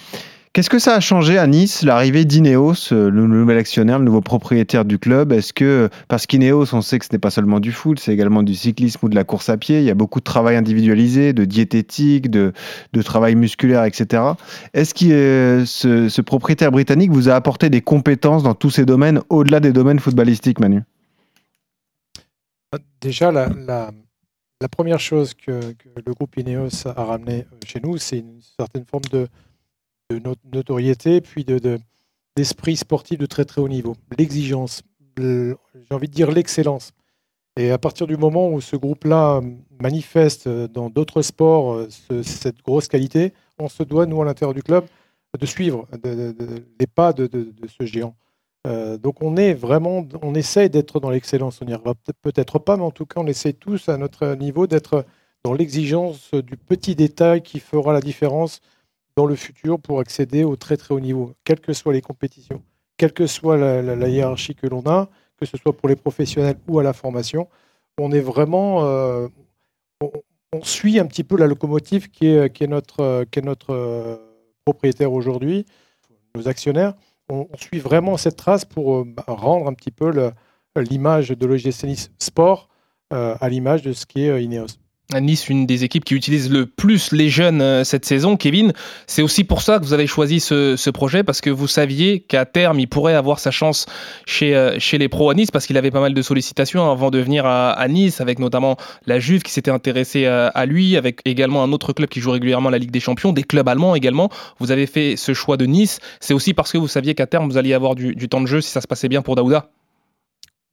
Qu'est-ce 0.57 0.71
que 0.71 0.79
ça 0.79 0.95
a 0.95 0.99
changé 0.99 1.37
à 1.37 1.45
Nice, 1.45 1.83
l'arrivée 1.83 2.25
d'Ineos, 2.25 2.91
euh, 2.91 3.11
le 3.11 3.27
nouvel 3.27 3.59
actionnaire, 3.59 3.99
le 3.99 4.05
nouveau 4.05 4.21
propriétaire 4.21 4.85
du 4.85 4.97
club? 4.97 5.31
Est-ce 5.31 5.53
que, 5.53 5.87
parce 6.07 6.25
qu'Ineos, 6.25 6.73
on 6.73 6.81
sait 6.81 6.97
que 6.97 7.05
ce 7.05 7.11
n'est 7.11 7.19
pas 7.19 7.29
seulement 7.29 7.59
du 7.59 7.71
foot, 7.71 7.99
c'est 7.99 8.11
également 8.11 8.41
du 8.41 8.55
cyclisme 8.55 9.05
ou 9.05 9.07
de 9.07 9.13
la 9.13 9.23
course 9.23 9.49
à 9.49 9.57
pied, 9.57 9.77
il 9.77 9.85
y 9.85 9.91
a 9.91 9.93
beaucoup 9.93 10.17
de 10.17 10.23
travail 10.23 10.55
individualisé, 10.55 11.31
de 11.31 11.45
diététique, 11.45 12.31
de, 12.31 12.53
travail 13.03 13.35
musculaire, 13.35 13.83
etc. 13.83 14.23
Est-ce 14.73 14.95
que 14.95 15.05
euh, 15.11 15.65
ce, 16.09 16.21
propriétaire 16.21 16.71
britannique 16.71 17.11
vous 17.11 17.29
a 17.29 17.35
apporté 17.35 17.69
des 17.69 17.81
compétences 17.81 18.41
dans 18.41 18.55
tous 18.55 18.71
ces 18.71 18.85
domaines, 18.85 19.21
au-delà 19.29 19.59
des 19.59 19.71
domaines 19.71 19.99
footballistiques, 19.99 20.59
Manu? 20.59 20.81
Déjà, 22.99 23.31
la, 23.31 23.91
première 24.71 24.99
chose 24.99 25.35
que, 25.35 25.73
que, 25.73 26.01
le 26.03 26.13
groupe 26.15 26.35
Ineos 26.35 26.87
a 26.87 27.03
ramené 27.03 27.45
chez 27.63 27.79
nous, 27.79 27.99
c'est 27.99 28.17
une 28.17 28.39
certaine 28.57 28.85
forme 28.85 29.05
de 29.11 29.27
de 30.09 30.21
notoriété, 30.53 31.19
puis 31.19 31.43
d'esprit 31.43 32.73
de, 32.73 32.77
sportif 32.77 33.17
de 33.17 33.25
très 33.25 33.43
très 33.43 33.59
haut 33.59 33.67
niveau. 33.67 33.95
L'exigence, 34.17 34.81
j'ai 35.17 35.55
envie 35.91 36.07
de 36.07 36.13
dire 36.13 36.31
l'excellence. 36.31 36.93
Et 37.57 37.71
à 37.71 37.77
partir 37.77 38.07
du 38.07 38.15
moment 38.15 38.49
où 38.49 38.61
ce 38.61 38.75
groupe-là 38.75 39.41
manifeste 39.81 40.47
dans 40.47 40.89
d'autres 40.89 41.23
sports 41.23 41.73
euh, 41.73 41.87
cette 42.23 42.61
grosse 42.61 42.87
qualité, 42.87 43.33
on 43.57 43.67
se 43.67 43.83
doit, 43.83 44.05
nous, 44.05 44.21
à 44.21 44.25
l'intérieur 44.25 44.53
du 44.53 44.63
club, 44.63 44.85
de 45.37 45.45
suivre 45.45 45.87
les 46.03 46.87
pas 46.87 47.11
de, 47.13 47.29
ce 47.67 47.85
géant. 47.85 48.15
Euh, 48.65 48.97
donc 48.97 49.21
on 49.21 49.35
est 49.35 49.53
vraiment, 49.53 50.07
on 50.21 50.35
essaye 50.35 50.69
d'être 50.69 50.99
dans 50.99 51.09
l'excellence. 51.09 51.61
On 51.61 51.65
n'y 51.65 51.73
arrivera 51.73 51.95
peut-être 52.21 52.59
pas, 52.59 52.77
mais 52.77 52.83
en 52.83 52.91
tout 52.91 53.05
cas, 53.05 53.19
on 53.19 53.27
essaie 53.27 53.53
tous 53.53 53.89
à 53.89 53.97
notre 53.97 54.35
niveau 54.35 54.67
d'être 54.67 55.05
dans 55.43 55.53
l'exigence 55.53 56.33
du 56.33 56.55
petit 56.55 56.95
détail 56.95 57.41
qui 57.41 57.59
fera 57.59 57.91
la 57.91 58.01
différence 58.01 58.61
dans 59.17 59.25
le 59.25 59.35
futur 59.35 59.79
pour 59.79 59.99
accéder 59.99 60.43
au 60.43 60.55
très 60.55 60.77
très 60.77 60.93
haut 60.93 60.99
niveau, 60.99 61.33
quelles 61.43 61.59
que 61.59 61.73
soient 61.73 61.91
les 61.91 62.01
compétitions, 62.01 62.61
quelle 62.97 63.13
que 63.13 63.25
soit 63.25 63.57
la, 63.57 64.07
hiérarchie 64.07 64.53
que 64.53 64.67
l'on 64.67 64.83
a, 64.85 65.09
que 65.37 65.45
ce 65.47 65.57
soit 65.57 65.75
pour 65.75 65.89
les 65.89 65.95
professionnels 65.95 66.57
ou 66.67 66.77
à 66.77 66.83
la 66.83 66.93
formation. 66.93 67.49
On 67.97 68.11
est 68.11 68.21
vraiment, 68.21 68.85
euh, 68.85 69.27
on, 70.01 70.63
suit 70.63 70.99
un 70.99 71.07
petit 71.07 71.23
peu 71.23 71.35
la 71.35 71.47
locomotive 71.47 72.09
qui 72.09 72.27
est, 72.27 72.67
notre, 72.67 73.23
qui 73.25 73.39
est 73.39 73.41
notre 73.41 73.71
euh, 73.71 74.17
propriétaire 74.63 75.11
aujourd'hui, 75.11 75.65
nos 76.35 76.47
actionnaires. 76.47 76.93
On, 77.29 77.47
suit 77.57 77.79
vraiment 77.79 78.17
cette 78.17 78.37
trace 78.37 78.65
pour 78.65 78.97
euh, 78.97 79.03
bah, 79.03 79.23
rendre 79.27 79.67
un 79.67 79.73
petit 79.73 79.91
peu 79.91 80.31
l'image 80.75 81.29
de 81.29 81.45
l'OGC 81.47 82.11
Sport 82.19 82.69
à 83.09 83.49
l'image 83.49 83.81
de 83.81 83.93
ce 83.93 84.05
qui 84.05 84.21
est 84.21 84.43
Ineos. 84.43 84.77
Nice, 85.15 85.47
une 85.47 85.65
des 85.65 85.85
équipes 85.85 86.03
qui 86.03 86.15
utilise 86.15 86.51
le 86.51 86.65
plus 86.65 87.13
les 87.13 87.29
jeunes 87.29 87.61
euh, 87.61 87.85
cette 87.85 88.03
saison. 88.03 88.35
Kevin, 88.35 88.73
c'est 89.07 89.21
aussi 89.21 89.45
pour 89.45 89.61
ça 89.61 89.79
que 89.79 89.85
vous 89.85 89.93
avez 89.93 90.05
choisi 90.05 90.41
ce, 90.41 90.89
projet, 90.89 91.23
parce 91.23 91.39
que 91.39 91.49
vous 91.49 91.67
saviez 91.67 92.19
qu'à 92.19 92.45
terme, 92.45 92.79
il 92.79 92.87
pourrait 92.87 93.13
avoir 93.13 93.39
sa 93.39 93.49
chance 93.49 93.85
chez, 94.25 94.53
euh, 94.53 94.77
chez 94.79 94.97
les 94.97 95.07
pros 95.07 95.29
à 95.29 95.33
Nice, 95.33 95.49
parce 95.49 95.65
qu'il 95.65 95.77
avait 95.77 95.91
pas 95.91 96.01
mal 96.01 96.13
de 96.13 96.21
sollicitations 96.21 96.91
avant 96.91 97.09
de 97.09 97.19
venir 97.19 97.45
à, 97.45 97.87
Nice, 97.87 98.19
avec 98.19 98.39
notamment 98.39 98.75
la 99.05 99.19
Juve 99.19 99.43
qui 99.43 99.53
s'était 99.53 99.71
intéressée 99.71 100.25
euh, 100.25 100.49
à, 100.53 100.65
lui, 100.65 100.97
avec 100.97 101.21
également 101.23 101.63
un 101.63 101.71
autre 101.71 101.93
club 101.93 102.09
qui 102.09 102.19
joue 102.19 102.31
régulièrement 102.31 102.69
la 102.69 102.77
Ligue 102.77 102.91
des 102.91 102.99
Champions, 102.99 103.31
des 103.31 103.43
clubs 103.43 103.67
allemands 103.69 103.95
également. 103.95 104.29
Vous 104.59 104.71
avez 104.71 104.87
fait 104.87 105.15
ce 105.15 105.33
choix 105.33 105.55
de 105.55 105.65
Nice. 105.65 105.99
C'est 106.19 106.33
aussi 106.33 106.53
parce 106.53 106.73
que 106.73 106.77
vous 106.77 106.89
saviez 106.89 107.15
qu'à 107.15 107.27
terme, 107.27 107.49
vous 107.49 107.57
alliez 107.57 107.73
avoir 107.73 107.95
du, 107.95 108.13
du 108.13 108.27
temps 108.27 108.41
de 108.41 108.47
jeu 108.47 108.59
si 108.59 108.71
ça 108.71 108.81
se 108.81 108.87
passait 108.87 109.07
bien 109.07 109.21
pour 109.21 109.35
Daouda. 109.35 109.69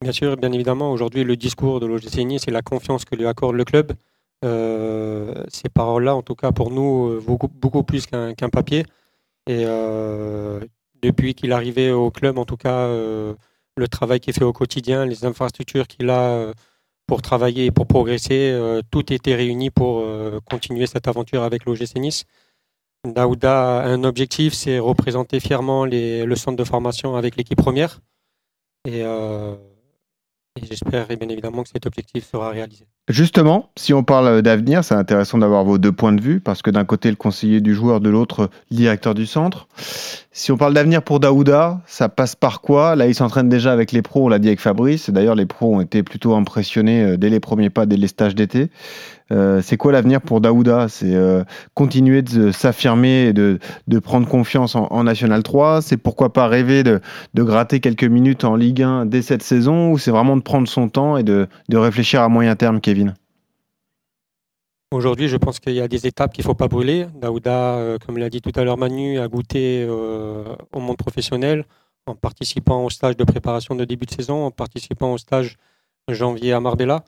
Bien 0.00 0.12
sûr, 0.12 0.36
bien 0.36 0.50
évidemment. 0.50 0.90
Aujourd'hui, 0.90 1.22
le 1.22 1.36
discours 1.36 1.78
de 1.78 1.86
l'OGC 1.86 2.18
Nice 2.24 2.48
et 2.48 2.50
la 2.50 2.62
confiance 2.62 3.04
que 3.04 3.14
lui 3.14 3.26
accorde 3.26 3.54
le 3.54 3.64
club. 3.64 3.92
Euh, 4.44 5.44
ces 5.48 5.68
paroles-là, 5.68 6.14
en 6.14 6.22
tout 6.22 6.34
cas 6.34 6.52
pour 6.52 6.70
nous, 6.70 7.08
euh, 7.08 7.20
beaucoup, 7.26 7.82
plus 7.82 8.06
qu'un 8.06 8.34
papier. 8.50 8.84
Et 9.46 9.64
euh, 9.66 10.60
depuis 11.02 11.34
qu'il 11.34 11.50
est 11.50 11.54
arrivé 11.54 11.90
au 11.92 12.10
club, 12.10 12.38
en 12.38 12.44
tout 12.44 12.56
cas, 12.56 12.88
le 12.88 13.88
travail 13.90 14.20
qu'il 14.20 14.34
fait 14.34 14.44
au 14.44 14.52
quotidien, 14.52 15.06
les 15.06 15.24
infrastructures 15.24 15.86
qu'il 15.86 16.10
a 16.10 16.52
pour 17.06 17.22
travailler 17.22 17.66
et 17.66 17.70
pour 17.70 17.86
progresser, 17.86 18.58
tout 18.90 19.12
était 19.12 19.34
réuni 19.34 19.70
pour 19.70 20.04
continuer 20.50 20.86
cette 20.86 21.08
aventure 21.08 21.42
avec 21.42 21.66
l'OGC 21.66 21.96
Nice. 21.96 22.24
Daouda 23.06 23.82
a 23.82 23.86
un 23.88 24.04
objectif, 24.04 24.54
c'est 24.54 24.78
représenter 24.78 25.40
fièrement 25.40 25.84
le 25.84 26.34
centre 26.36 26.56
de 26.56 26.64
formation 26.64 27.16
avec 27.16 27.36
l'équipe 27.36 27.58
première. 27.58 28.00
Et 28.86 29.02
Et 30.56 30.66
j'espère 30.66 31.08
bien 31.08 31.28
évidemment 31.28 31.64
que 31.64 31.68
cet 31.70 31.86
objectif 31.86 32.30
sera 32.30 32.50
réalisé. 32.50 32.86
Justement, 33.08 33.68
si 33.76 33.92
on 33.92 34.02
parle 34.02 34.40
d'avenir, 34.40 34.82
c'est 34.82 34.94
intéressant 34.94 35.36
d'avoir 35.36 35.62
vos 35.62 35.76
deux 35.76 35.92
points 35.92 36.12
de 36.12 36.22
vue, 36.22 36.40
parce 36.40 36.62
que 36.62 36.70
d'un 36.70 36.86
côté, 36.86 37.10
le 37.10 37.16
conseiller 37.16 37.60
du 37.60 37.74
joueur, 37.74 38.00
de 38.00 38.08
l'autre, 38.08 38.48
le 38.70 38.76
directeur 38.76 39.12
du 39.12 39.26
centre. 39.26 39.68
Si 40.36 40.50
on 40.50 40.56
parle 40.56 40.74
d'avenir 40.74 41.00
pour 41.00 41.20
Daouda, 41.20 41.80
ça 41.86 42.08
passe 42.08 42.34
par 42.34 42.60
quoi? 42.60 42.96
Là, 42.96 43.06
il 43.06 43.14
s'entraîne 43.14 43.48
déjà 43.48 43.72
avec 43.72 43.92
les 43.92 44.02
pros, 44.02 44.24
on 44.24 44.28
l'a 44.28 44.40
dit 44.40 44.48
avec 44.48 44.58
Fabrice. 44.58 45.10
D'ailleurs, 45.10 45.36
les 45.36 45.46
pros 45.46 45.76
ont 45.76 45.80
été 45.80 46.02
plutôt 46.02 46.34
impressionnés 46.34 47.04
euh, 47.04 47.16
dès 47.16 47.28
les 47.28 47.38
premiers 47.38 47.70
pas, 47.70 47.86
dès 47.86 47.96
les 47.96 48.08
stages 48.08 48.34
d'été. 48.34 48.70
Euh, 49.32 49.62
c'est 49.62 49.76
quoi 49.76 49.92
l'avenir 49.92 50.20
pour 50.20 50.40
Daouda? 50.40 50.88
C'est 50.88 51.14
euh, 51.14 51.44
continuer 51.74 52.22
de 52.22 52.50
s'affirmer 52.50 53.28
et 53.28 53.32
de, 53.32 53.58
prendre 54.02 54.28
confiance 54.28 54.74
en, 54.74 55.04
National 55.04 55.42
3 55.42 55.80
C'est 55.82 55.96
pourquoi 55.96 56.32
pas 56.32 56.46
rêver 56.46 56.82
de, 56.82 57.00
gratter 57.36 57.80
quelques 57.80 58.04
minutes 58.04 58.44
en 58.44 58.56
Ligue 58.56 58.82
1 58.82 59.06
dès 59.06 59.22
cette 59.22 59.42
saison? 59.42 59.92
Ou 59.92 59.98
c'est 59.98 60.10
vraiment 60.10 60.36
de 60.36 60.42
prendre 60.42 60.66
son 60.66 60.88
temps 60.88 61.16
et 61.16 61.22
de, 61.22 61.46
réfléchir 61.72 62.22
à 62.22 62.28
moyen 62.28 62.56
terme, 62.56 62.80
Aujourd'hui, 64.92 65.26
je 65.26 65.36
pense 65.36 65.58
qu'il 65.58 65.74
y 65.74 65.80
a 65.80 65.88
des 65.88 66.06
étapes 66.06 66.32
qu'il 66.32 66.42
ne 66.42 66.46
faut 66.46 66.54
pas 66.54 66.68
brûler. 66.68 67.06
Daouda, 67.16 67.76
euh, 67.76 67.98
comme 67.98 68.16
l'a 68.16 68.30
dit 68.30 68.40
tout 68.40 68.52
à 68.54 68.62
l'heure 68.62 68.78
Manu, 68.78 69.18
a 69.18 69.26
goûté 69.26 69.84
euh, 69.88 70.54
au 70.72 70.78
monde 70.78 70.96
professionnel 70.96 71.64
en 72.06 72.14
participant 72.14 72.84
au 72.84 72.90
stage 72.90 73.16
de 73.16 73.24
préparation 73.24 73.74
de 73.74 73.84
début 73.84 74.06
de 74.06 74.12
saison, 74.12 74.44
en 74.44 74.50
participant 74.50 75.12
au 75.12 75.18
stage 75.18 75.56
janvier 76.08 76.52
à 76.52 76.60
Marbella. 76.60 77.04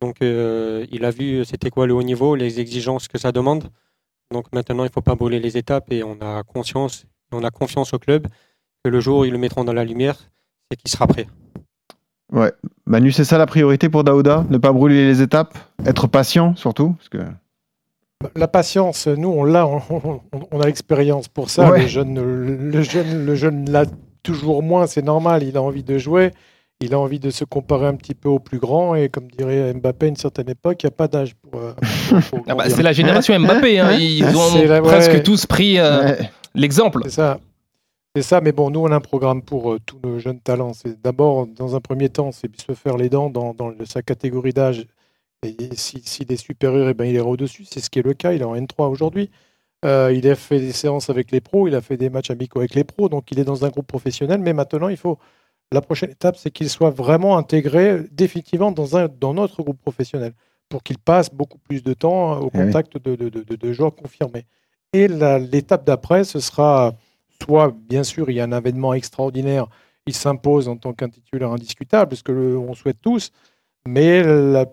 Donc, 0.00 0.22
euh, 0.22 0.86
il 0.90 1.04
a 1.04 1.10
vu 1.10 1.44
c'était 1.44 1.68
quoi 1.68 1.86
le 1.86 1.92
haut 1.92 2.02
niveau, 2.02 2.36
les 2.36 2.58
exigences 2.58 3.06
que 3.06 3.18
ça 3.18 3.32
demande. 3.32 3.68
Donc 4.30 4.52
maintenant, 4.52 4.84
il 4.84 4.88
ne 4.88 4.92
faut 4.92 5.02
pas 5.02 5.16
brûler 5.16 5.40
les 5.40 5.56
étapes 5.58 5.90
et 5.92 6.04
on 6.04 6.16
a 6.20 6.42
conscience, 6.44 7.04
on 7.32 7.42
a 7.42 7.50
confiance 7.50 7.92
au 7.92 7.98
club 7.98 8.28
que 8.84 8.90
le 8.90 9.00
jour 9.00 9.20
où 9.20 9.24
ils 9.24 9.32
le 9.32 9.38
mettront 9.38 9.64
dans 9.64 9.72
la 9.72 9.84
lumière, 9.84 10.16
c'est 10.70 10.76
qu'il 10.76 10.90
sera 10.90 11.06
prêt. 11.06 11.26
Ouais. 12.32 12.52
Manu, 12.86 13.12
c'est 13.12 13.24
ça 13.24 13.38
la 13.38 13.46
priorité 13.46 13.88
pour 13.88 14.04
Daouda? 14.04 14.44
Ne 14.50 14.58
pas 14.58 14.72
brûler 14.72 15.06
les 15.06 15.22
étapes? 15.22 15.56
Être 15.84 16.06
patient 16.06 16.54
surtout? 16.56 16.94
Parce 16.94 17.08
que... 17.08 17.18
La 18.36 18.48
patience, 18.48 19.06
nous, 19.06 19.30
on 19.30 19.44
l'a, 19.44 19.66
on, 19.66 20.20
on, 20.52 20.60
a 20.60 20.66
l'expérience 20.66 21.28
pour 21.28 21.48
ça. 21.48 21.70
Ouais. 21.70 21.82
Le 21.82 21.86
jeune, 21.86 22.70
le 22.70 22.82
jeune, 22.82 23.24
le 23.24 23.34
jeune 23.34 23.70
l'a 23.70 23.86
toujours 24.22 24.62
moins, 24.62 24.86
c'est 24.86 25.00
normal. 25.02 25.42
Il 25.42 25.56
a 25.56 25.62
envie 25.62 25.82
de 25.82 25.96
jouer, 25.96 26.32
il 26.80 26.92
a 26.92 26.98
envie 26.98 27.18
de 27.18 27.30
se 27.30 27.44
comparer 27.44 27.86
un 27.86 27.94
petit 27.94 28.14
peu 28.14 28.28
au 28.28 28.38
plus 28.38 28.58
grand. 28.58 28.94
Et 28.94 29.08
comme 29.08 29.28
dirait 29.28 29.72
Mbappé 29.72 30.04
à 30.04 30.08
une 30.10 30.16
certaine 30.16 30.50
époque, 30.50 30.82
il 30.82 30.86
n'y 30.86 30.88
a 30.88 30.96
pas 30.96 31.08
d'âge 31.08 31.34
pour. 31.34 31.60
pour, 31.60 32.20
pour 32.30 32.44
ah 32.46 32.54
bah, 32.54 32.64
c'est 32.68 32.82
la 32.82 32.92
génération 32.92 33.38
Mbappé. 33.40 33.78
Hein. 33.78 33.92
Ils 33.92 34.36
ont 34.36 34.66
la, 34.66 34.82
presque 34.82 35.12
ouais. 35.12 35.22
tous 35.22 35.46
pris 35.46 35.78
euh, 35.78 36.14
l'exemple. 36.54 37.00
C'est 37.04 37.12
ça. 37.12 37.38
C'est 38.16 38.22
ça, 38.22 38.40
mais 38.40 38.50
bon, 38.50 38.70
nous, 38.70 38.80
on 38.80 38.90
a 38.90 38.96
un 38.96 39.00
programme 39.00 39.42
pour 39.42 39.72
euh, 39.72 39.78
tous 39.86 40.00
nos 40.02 40.18
jeunes 40.18 40.40
talents. 40.40 40.72
C'est 40.72 41.00
d'abord, 41.00 41.46
dans 41.46 41.76
un 41.76 41.80
premier 41.80 42.08
temps, 42.08 42.32
c'est 42.32 42.50
se 42.60 42.72
faire 42.74 42.96
les 42.96 43.08
dents 43.08 43.30
dans, 43.30 43.54
dans 43.54 43.72
sa 43.86 44.02
catégorie 44.02 44.52
d'âge. 44.52 44.86
Et 45.44 45.76
s'il 45.76 46.06
si, 46.06 46.26
est 46.28 46.36
supérieur, 46.36 46.88
eh 46.88 46.94
ben, 46.94 47.04
il 47.04 47.14
ira 47.14 47.28
au-dessus. 47.28 47.64
C'est 47.64 47.80
ce 47.80 47.88
qui 47.88 48.00
est 48.00 48.02
le 48.02 48.14
cas. 48.14 48.32
Il 48.32 48.42
est 48.42 48.44
en 48.44 48.56
N3 48.56 48.90
aujourd'hui. 48.90 49.30
Euh, 49.84 50.12
il 50.12 50.28
a 50.28 50.34
fait 50.34 50.58
des 50.58 50.72
séances 50.72 51.08
avec 51.08 51.30
les 51.30 51.40
pros, 51.40 51.66
il 51.68 51.74
a 51.74 51.80
fait 51.80 51.96
des 51.96 52.10
matchs 52.10 52.30
amicaux 52.30 52.58
avec 52.58 52.74
les 52.74 52.84
pros, 52.84 53.08
donc 53.08 53.32
il 53.32 53.38
est 53.38 53.44
dans 53.44 53.64
un 53.64 53.70
groupe 53.70 53.86
professionnel. 53.86 54.40
Mais 54.40 54.52
maintenant, 54.52 54.88
il 54.88 54.96
faut. 54.96 55.18
La 55.72 55.80
prochaine 55.80 56.10
étape, 56.10 56.36
c'est 56.36 56.50
qu'il 56.50 56.68
soit 56.68 56.90
vraiment 56.90 57.38
intégré 57.38 58.00
définitivement 58.10 58.72
dans, 58.72 58.96
un, 58.96 59.06
dans 59.06 59.34
notre 59.34 59.62
groupe 59.62 59.80
professionnel 59.80 60.32
pour 60.68 60.82
qu'il 60.82 60.98
passe 60.98 61.32
beaucoup 61.32 61.58
plus 61.58 61.84
de 61.84 61.94
temps 61.94 62.40
au 62.40 62.50
contact 62.50 62.94
oui. 62.96 63.00
de, 63.04 63.14
de, 63.14 63.28
de, 63.28 63.56
de, 63.56 63.72
joueurs 63.72 63.94
confirmés. 63.94 64.46
Et 64.92 65.06
l'étape 65.06 65.86
d'après, 65.86 66.24
ce 66.24 66.40
sera 66.40 66.96
soit, 67.42 67.74
bien 67.88 68.04
sûr, 68.04 68.30
il 68.30 68.36
y 68.36 68.40
a 68.40 68.44
un 68.44 68.52
avènement 68.52 68.94
extraordinaire, 68.94 69.66
il 70.06 70.14
s'impose 70.14 70.68
en 70.68 70.76
tant 70.76 70.92
qu'un 70.92 71.08
titulaire 71.08 71.50
indiscutable, 71.50 72.16
ce 72.16 72.22
que 72.22 72.32
le, 72.32 72.58
on 72.58 72.74
souhaite 72.74 73.00
tous. 73.00 73.32
Mais 73.86 74.22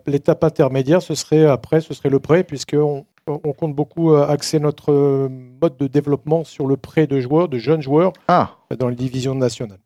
l'étape 0.06 0.44
intermédiaire, 0.44 1.00
ce 1.00 1.14
serait 1.14 1.46
après, 1.46 1.80
ce 1.80 1.94
serait 1.94 2.10
le 2.10 2.20
prêt, 2.20 2.44
puisqu'on 2.44 3.06
on 3.26 3.52
compte 3.52 3.74
beaucoup 3.74 4.14
axer 4.14 4.58
notre 4.58 5.28
mode 5.28 5.76
de 5.76 5.86
développement 5.86 6.44
sur 6.44 6.66
le 6.66 6.76
prêt 6.76 7.06
de 7.06 7.20
joueurs, 7.20 7.48
de 7.48 7.58
jeunes 7.58 7.82
joueurs, 7.82 8.12
ah. 8.28 8.56
dans 8.78 8.88
les 8.88 8.96
divisions 8.96 9.34
nationales. 9.34 9.80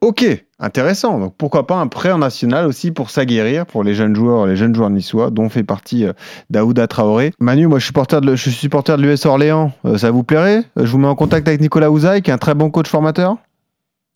Ok, 0.00 0.24
intéressant. 0.58 1.18
Donc 1.18 1.34
pourquoi 1.36 1.66
pas 1.66 1.76
un 1.76 1.86
prêt 1.86 2.10
en 2.10 2.18
national 2.18 2.66
aussi 2.66 2.90
pour 2.90 3.10
s'aguerrir 3.10 3.66
pour 3.66 3.84
les 3.84 3.94
jeunes 3.94 4.16
joueurs, 4.16 4.46
les 4.46 4.56
jeunes 4.56 4.74
joueurs 4.74 4.88
niçois, 4.88 5.30
dont 5.30 5.50
fait 5.50 5.62
partie 5.62 6.06
euh, 6.06 6.14
Daouda 6.48 6.86
Traoré. 6.86 7.32
Manu, 7.38 7.66
moi 7.66 7.78
je 7.78 7.84
suis 7.84 7.88
supporter 7.88 8.22
de, 8.22 8.34
je 8.34 8.40
suis 8.40 8.52
supporter 8.52 8.96
de 8.96 9.02
l'US 9.02 9.26
Orléans. 9.26 9.72
Euh, 9.84 9.98
ça 9.98 10.10
vous 10.10 10.22
plairait? 10.22 10.64
Je 10.76 10.86
vous 10.86 10.96
mets 10.96 11.06
en 11.06 11.14
contact 11.14 11.46
avec 11.48 11.60
Nicolas 11.60 11.90
Ouzaï, 11.90 12.22
qui 12.22 12.30
est 12.30 12.32
un 12.32 12.38
très 12.38 12.54
bon 12.54 12.70
coach 12.70 12.88
formateur. 12.88 13.36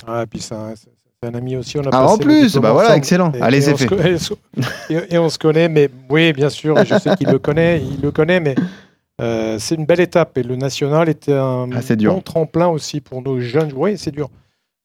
Ah, 0.07 0.23
et 0.23 0.27
puis 0.27 0.40
c'est 0.40 0.55
un, 0.55 1.35
ami 1.35 1.57
aussi. 1.57 1.79
On 1.79 1.83
a 1.83 1.90
ah, 1.92 2.07
en 2.07 2.16
plus, 2.16 2.57
bah 2.57 2.73
voilà, 2.73 2.97
excellent. 2.97 3.33
Et, 3.33 3.42
Allez, 3.42 3.61
c'est 3.61 3.77
fait. 3.77 3.88
Et, 4.90 5.14
et, 5.14 5.18
on 5.18 5.29
se 5.29 5.38
connaît, 5.38 5.68
mais 5.68 5.90
oui, 6.09 6.33
bien 6.33 6.51
sûr, 6.51 6.83
je 6.85 6.99
sais 6.99 7.14
qu'il 7.16 7.29
le 7.29 7.38
connaît, 7.38 7.83
il 7.97 8.01
le 8.03 8.11
connaît, 8.11 8.40
mais 8.40 8.55
euh, 9.20 9.59
c'est 9.59 9.75
une 9.75 9.87
belle 9.87 10.01
étape. 10.01 10.37
Et 10.38 10.42
le 10.42 10.57
national 10.57 11.11
était 11.11 11.33
un 11.33 11.68
ah, 11.73 11.94
bon 11.97 12.20
tremplin 12.20 12.68
aussi 12.68 13.01
pour 13.01 13.23
nos 13.23 13.40
jeunes. 13.40 13.73
Oui, 13.75 13.99
c'est 13.99 14.11
dur 14.11 14.31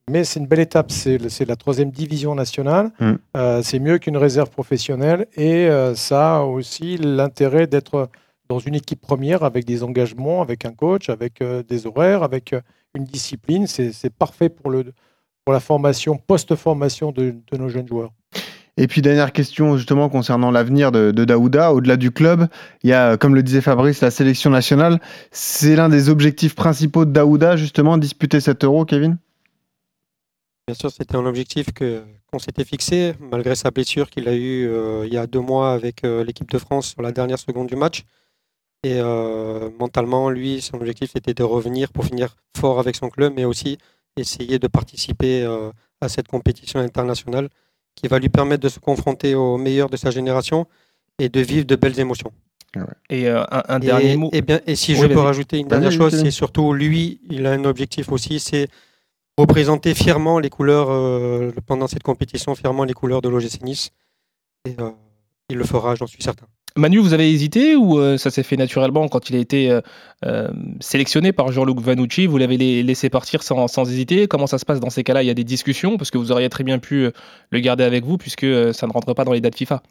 mais 0.09 0.23
c'est 0.23 0.39
une 0.39 0.47
belle 0.47 0.59
étape. 0.59 0.91
C'est 0.91 1.45
la 1.45 1.55
troisième 1.55 1.91
division 1.91 2.35
nationale. 2.35 2.91
Mm. 2.99 3.13
Euh, 3.37 3.61
c'est 3.63 3.79
mieux 3.79 3.97
qu'une 3.99 4.17
réserve 4.17 4.49
professionnelle 4.49 5.27
et 5.35 5.67
euh, 5.67 5.95
ça 5.95 6.37
a 6.37 6.41
aussi 6.41 6.97
l'intérêt 6.97 7.67
d'être 7.67 8.09
dans 8.49 8.59
une 8.59 8.75
équipe 8.75 8.99
première 8.99 9.43
avec 9.43 9.65
des 9.65 9.83
engagements, 9.83 10.41
avec 10.41 10.65
un 10.65 10.73
coach, 10.73 11.09
avec 11.09 11.41
euh, 11.41 11.63
des 11.63 11.85
horaires, 11.85 12.23
avec 12.23 12.55
une 12.95 13.03
discipline. 13.03 13.67
C'est 13.67 14.13
parfait 14.13 14.49
pour, 14.49 14.71
le, 14.71 14.85
pour 15.45 15.53
la 15.53 15.59
formation, 15.59 16.17
post-formation 16.17 17.11
de, 17.11 17.35
de, 17.51 17.57
nos 17.57 17.69
jeunes 17.69 17.87
joueurs. 17.87 18.11
Et 18.77 18.87
puis 18.87 19.01
dernière 19.01 19.33
question 19.33 19.75
justement 19.75 20.07
concernant 20.07 20.51
l'avenir 20.51 20.91
de, 20.91 21.11
de, 21.11 21.25
Daouda, 21.25 21.73
au-delà 21.73 21.97
du 21.97 22.11
club, 22.11 22.47
il 22.81 22.89
y 22.89 22.93
a, 22.93 23.17
comme 23.17 23.35
le 23.35 23.43
disait 23.43 23.61
Fabrice, 23.61 24.01
la 24.01 24.09
sélection 24.09 24.49
nationale. 24.49 24.99
C'est 25.31 25.75
l'un 25.75 25.89
des 25.89 26.09
objectifs 26.09 26.55
principaux 26.55 27.05
de 27.05 27.11
Daouda, 27.11 27.57
justement, 27.57 27.97
disputer 27.97 28.39
cet 28.39 28.63
euro, 28.63 28.85
Kevin? 28.85 29.17
Bien 30.69 30.75
sûr, 30.75 30.91
c'était 30.91 31.15
un 31.15 31.25
objectif 31.25 31.73
que, 31.73 32.03
qu'on 32.31 32.37
s'était 32.37 32.63
fixé, 32.63 33.15
malgré 33.19 33.55
sa 33.55 33.71
blessure 33.71 34.07
qu'il 34.07 34.29
a 34.29 34.35
eue 34.35 34.67
euh, 34.67 35.03
il 35.07 35.11
y 35.11 35.17
a 35.17 35.25
deux 35.25 35.39
mois 35.39 35.73
avec 35.73 36.03
euh, 36.03 36.23
l'équipe 36.23 36.51
de 36.51 36.59
France 36.59 36.89
sur 36.89 37.01
la 37.01 37.11
dernière 37.11 37.39
seconde 37.39 37.65
du 37.65 37.75
match. 37.75 38.03
Et 38.83 38.99
euh, 38.99 39.71
mentalement, 39.79 40.29
lui, 40.29 40.61
son 40.61 40.77
objectif 40.77 41.09
c'était 41.13 41.33
de 41.33 41.41
revenir 41.41 41.91
pour 41.91 42.05
finir 42.05 42.35
fort 42.55 42.79
avec 42.79 42.95
son 42.95 43.09
club, 43.09 43.33
mais 43.35 43.45
aussi 43.45 43.79
essayer 44.15 44.59
de 44.59 44.67
participer 44.67 45.41
euh, 45.41 45.71
à 46.01 46.07
cette 46.07 46.27
compétition 46.27 46.79
internationale 46.79 47.49
qui 47.95 48.07
va 48.07 48.19
lui 48.19 48.29
permettre 48.29 48.61
de 48.61 48.69
se 48.69 48.79
confronter 48.79 49.33
aux 49.33 49.57
meilleurs 49.57 49.89
de 49.89 49.97
sa 49.97 50.11
génération 50.11 50.67
et 51.17 51.29
de 51.29 51.39
vivre 51.39 51.65
de 51.65 51.75
belles 51.77 51.99
émotions. 51.99 52.31
Et 53.09 53.27
un, 53.27 53.47
un, 53.49 53.79
dernier 53.79 54.11
et, 54.11 54.17
mot. 54.17 54.29
Et, 54.33 54.43
bien, 54.43 54.59
et 54.67 54.75
si 54.75 54.93
oui, 54.93 54.99
je 55.01 55.07
peux 55.07 55.19
rajouter 55.19 55.57
une 55.57 55.67
dernière 55.67 55.91
chose, 55.91 56.15
c'est 56.15 56.29
surtout 56.29 56.73
lui, 56.73 57.21
il 57.27 57.47
a 57.47 57.53
un 57.53 57.65
objectif 57.65 58.11
aussi, 58.11 58.39
c'est 58.39 58.67
représenter 59.39 59.93
fièrement 59.93 60.39
les 60.39 60.49
couleurs 60.49 60.89
euh, 60.89 61.51
pendant 61.65 61.87
cette 61.87 62.03
compétition, 62.03 62.55
fièrement 62.55 62.83
les 62.83 62.93
couleurs 62.93 63.21
de 63.21 63.29
l'OGC 63.29 63.61
Nice. 63.63 63.91
Et 64.65 64.75
euh, 64.79 64.91
il 65.49 65.57
le 65.57 65.63
fera, 65.63 65.95
j'en 65.95 66.07
suis 66.07 66.21
certain. 66.21 66.45
Manu, 66.75 66.99
vous 66.99 67.13
avez 67.13 67.31
hésité 67.31 67.75
ou 67.75 67.99
euh, 67.99 68.17
ça 68.17 68.29
s'est 68.29 68.43
fait 68.43 68.57
naturellement 68.57 69.07
quand 69.07 69.29
il 69.29 69.35
a 69.35 69.39
été 69.39 69.79
euh, 70.25 70.51
sélectionné 70.79 71.31
par 71.31 71.51
Jean-Luc 71.51 71.79
Vanucci? 71.79 72.27
Vous 72.27 72.37
l'avez 72.37 72.57
laissé 72.83 73.09
partir 73.09 73.41
sans, 73.41 73.67
sans, 73.67 73.89
hésiter? 73.89 74.27
Comment 74.27 74.45
ça 74.45 74.57
se 74.57 74.65
passe 74.65 74.79
dans 74.79 74.89
ces 74.89 75.03
cas-là? 75.03 75.23
Il 75.23 75.27
y 75.27 75.31
a 75.31 75.33
des 75.33 75.43
discussions 75.43 75.97
parce 75.97 76.11
que 76.11 76.17
vous 76.17 76.31
auriez 76.31 76.49
très 76.49 76.63
bien 76.63 76.77
pu 76.77 77.09
le 77.49 77.59
garder 77.59 77.83
avec 77.83 78.05
vous 78.05 78.17
puisque 78.17 78.45
ça 78.73 78.87
ne 78.87 78.91
rentre 78.91 79.13
pas 79.13 79.25
dans 79.25 79.33
les 79.33 79.41
dates 79.41 79.55
FIFA. 79.55 79.81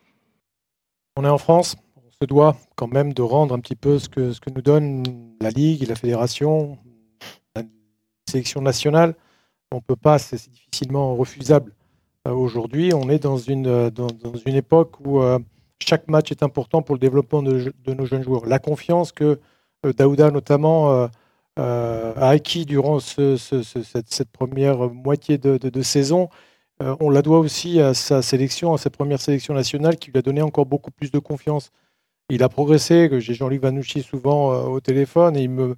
On 1.16 1.24
est 1.24 1.28
en 1.28 1.38
France, 1.38 1.76
on 1.96 2.11
se 2.22 2.28
doit 2.28 2.56
quand 2.76 2.92
même 2.92 3.12
de 3.12 3.22
rendre 3.22 3.54
un 3.54 3.58
petit 3.58 3.74
peu 3.74 3.98
ce 3.98 4.08
que, 4.08 4.32
ce 4.32 4.40
que 4.40 4.50
nous 4.50 4.62
donne 4.62 5.02
la 5.40 5.50
Ligue, 5.50 5.88
la 5.88 5.96
Fédération, 5.96 6.78
la 7.56 7.62
sélection 8.30 8.62
nationale 8.62 9.14
on 9.72 9.81
peut 9.81 9.96
pas, 9.96 10.18
c'est 10.18 10.50
difficilement 10.50 11.14
refusable. 11.16 11.72
Euh, 12.26 12.33
Aujourd'hui, 12.33 12.92
on 12.94 13.09
est 13.09 13.18
dans 13.18 13.37
une, 13.37 13.66
euh, 13.66 13.90
dans, 13.90 14.09
une 14.46 14.54
époque 14.54 15.00
où 15.04 15.20
euh, 15.20 15.38
chaque 15.81 16.09
match 16.09 16.31
est 16.31 16.42
important 16.42 16.83
pour 16.83 16.94
le 16.94 17.00
développement 17.00 17.42
de, 17.42 17.72
nos 17.87 18.07
jeunes 18.07 18.22
joueurs. 18.22 18.46
La 18.46 18.59
confiance 18.59 19.12
que 19.12 19.38
Daouda, 19.85 20.31
notamment, 20.31 21.09
a 21.57 22.28
acquis 22.28 22.66
durant 22.66 22.98
ce, 23.00 23.37
ce, 23.37 23.62
ce, 23.62 23.83
cette, 23.83 24.31
première 24.31 24.90
moitié 24.90 25.38
de, 25.38 25.83
saison, 25.83 26.28
on 26.81 27.11
la 27.11 27.22
doit 27.22 27.38
aussi 27.38 27.81
à 27.81 27.94
sa 27.94 28.22
sélection, 28.22 28.74
à 28.74 28.78
sa 28.78 28.90
première 28.90 29.20
sélection 29.20 29.54
nationale 29.54 29.96
qui 29.96 30.11
lui 30.11 30.18
a 30.18 30.22
donné 30.22 30.42
encore 30.42 30.66
beaucoup 30.66 30.90
plus 30.90 31.12
de 31.12 31.18
confiance. 31.20 31.70
Il 32.28 32.42
a 32.42 32.48
progressé, 32.48 33.09
j'ai 33.20 33.35
Jean-Luc 33.35 33.62
Vanouchi 33.62 34.02
souvent 34.02 34.64
au 34.66 34.81
téléphone 34.81 35.37
et 35.37 35.42
il 35.42 35.50
me, 35.50 35.76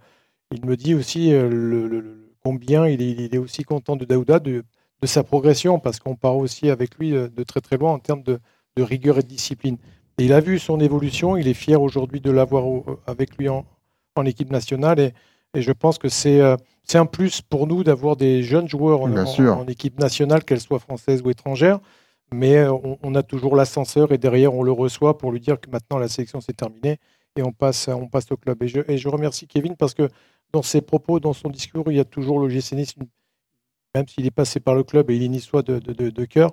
il 0.51 0.65
me 0.65 0.77
dit 0.77 0.95
aussi 0.95 1.31
le 1.31 2.30
combien 2.43 2.87
il 2.87 3.03
est, 3.03 3.11
il 3.11 3.35
est, 3.35 3.39
aussi 3.39 3.65
content 3.65 3.97
de 3.97 4.05
Daouda, 4.05 4.39
de, 4.39 4.65
de 5.01 5.07
sa 5.07 5.23
progression, 5.23 5.79
parce 5.79 5.99
qu'on 5.99 6.17
part 6.17 6.37
aussi 6.37 6.71
avec 6.71 6.97
lui 6.97 7.15
euh, 7.15 7.29
de 7.29 7.43
très 7.43 7.61
très 7.61 7.77
loin 7.77 7.93
en 7.93 7.99
termes 7.99 8.23
de, 8.23 8.39
de, 8.77 8.83
rigueur 8.83 9.19
et 9.19 9.23
de 9.23 9.29
discipline. 9.29 9.77
Et 10.19 10.25
il 10.25 10.33
a 10.33 10.41
vu 10.41 10.59
son 10.59 10.81
évolution, 10.81 11.37
il 11.37 11.49
est 11.49 11.55
fier 11.55 11.81
aujourd'hui 11.81 12.21
de 12.21 12.31
l'avoir 12.31 12.65
avec 13.07 13.37
lui 13.39 13.49
en, 13.49 13.65
en, 14.17 14.27
équipe 14.27 14.51
nationale, 14.51 15.01
et, 15.01 15.13
et 15.55 15.63
je 15.63 15.73
pense 15.73 15.99
que 15.99 16.09
c'est 16.09 16.41
euh, 16.41 16.57
un 16.95 17.07
plus 17.07 17.41
pour 17.41 17.67
nous 17.67 17.85
d'avoir 17.85 18.17
des 18.17 18.43
jeunes 18.43 18.69
joueurs 18.69 19.03
en, 19.03 19.17
en, 19.17 19.49
en, 19.49 19.67
équipe 19.67 19.99
nationale, 19.99 20.45
qu'elles 20.45 20.61
soient 20.61 20.79
françaises 20.79 21.23
ou 21.23 21.31
étrangères. 21.31 21.81
mais 22.33 22.57
euh, 22.57 22.73
on, 22.73 22.99
on 23.03 23.15
a 23.15 23.23
toujours 23.23 23.57
l'ascenseur 23.57 24.13
et 24.13 24.19
derrière 24.19 24.55
on 24.55 24.63
le 24.63 24.73
reçoit 24.73 25.17
pour 25.17 25.33
lui 25.33 25.41
dire 25.41 25.61
que 25.61 25.71
maintenant 25.71 25.99
la 25.99 26.09
sélection 26.09 26.41
c'est 26.41 26.57
terminé 26.57 26.99
et 27.37 27.43
on 27.43 27.53
passe, 27.53 27.89
on 27.89 28.09
passe 28.09 28.31
au 28.31 28.37
club. 28.37 28.63
Et 28.63 28.69
je, 28.69 28.81
et 28.89 28.99
je 28.99 29.09
remercie 29.09 29.47
Kevin 29.47 29.77
parce 29.77 29.95
que 29.95 30.09
dans 30.53 30.63
ses 30.63 30.81
propos, 30.81 31.21
dans 31.21 31.33
son 31.33 31.49
discours, 31.51 31.91
il 31.91 31.97
y 31.97 32.01
a 32.01 32.05
toujours 32.05 32.41
le 32.41 32.49
GC 32.49 32.77
même 33.95 34.09
s'il 34.09 34.27
est 34.27 34.31
passé 34.31 34.61
par 34.61 34.75
le 34.75 34.85
club 34.85 35.11
et 35.11 35.17
il 35.17 35.23
est 35.23 35.29
niçois 35.29 35.63
de- 35.63 35.79
de 35.81 36.25
cœur, 36.25 36.53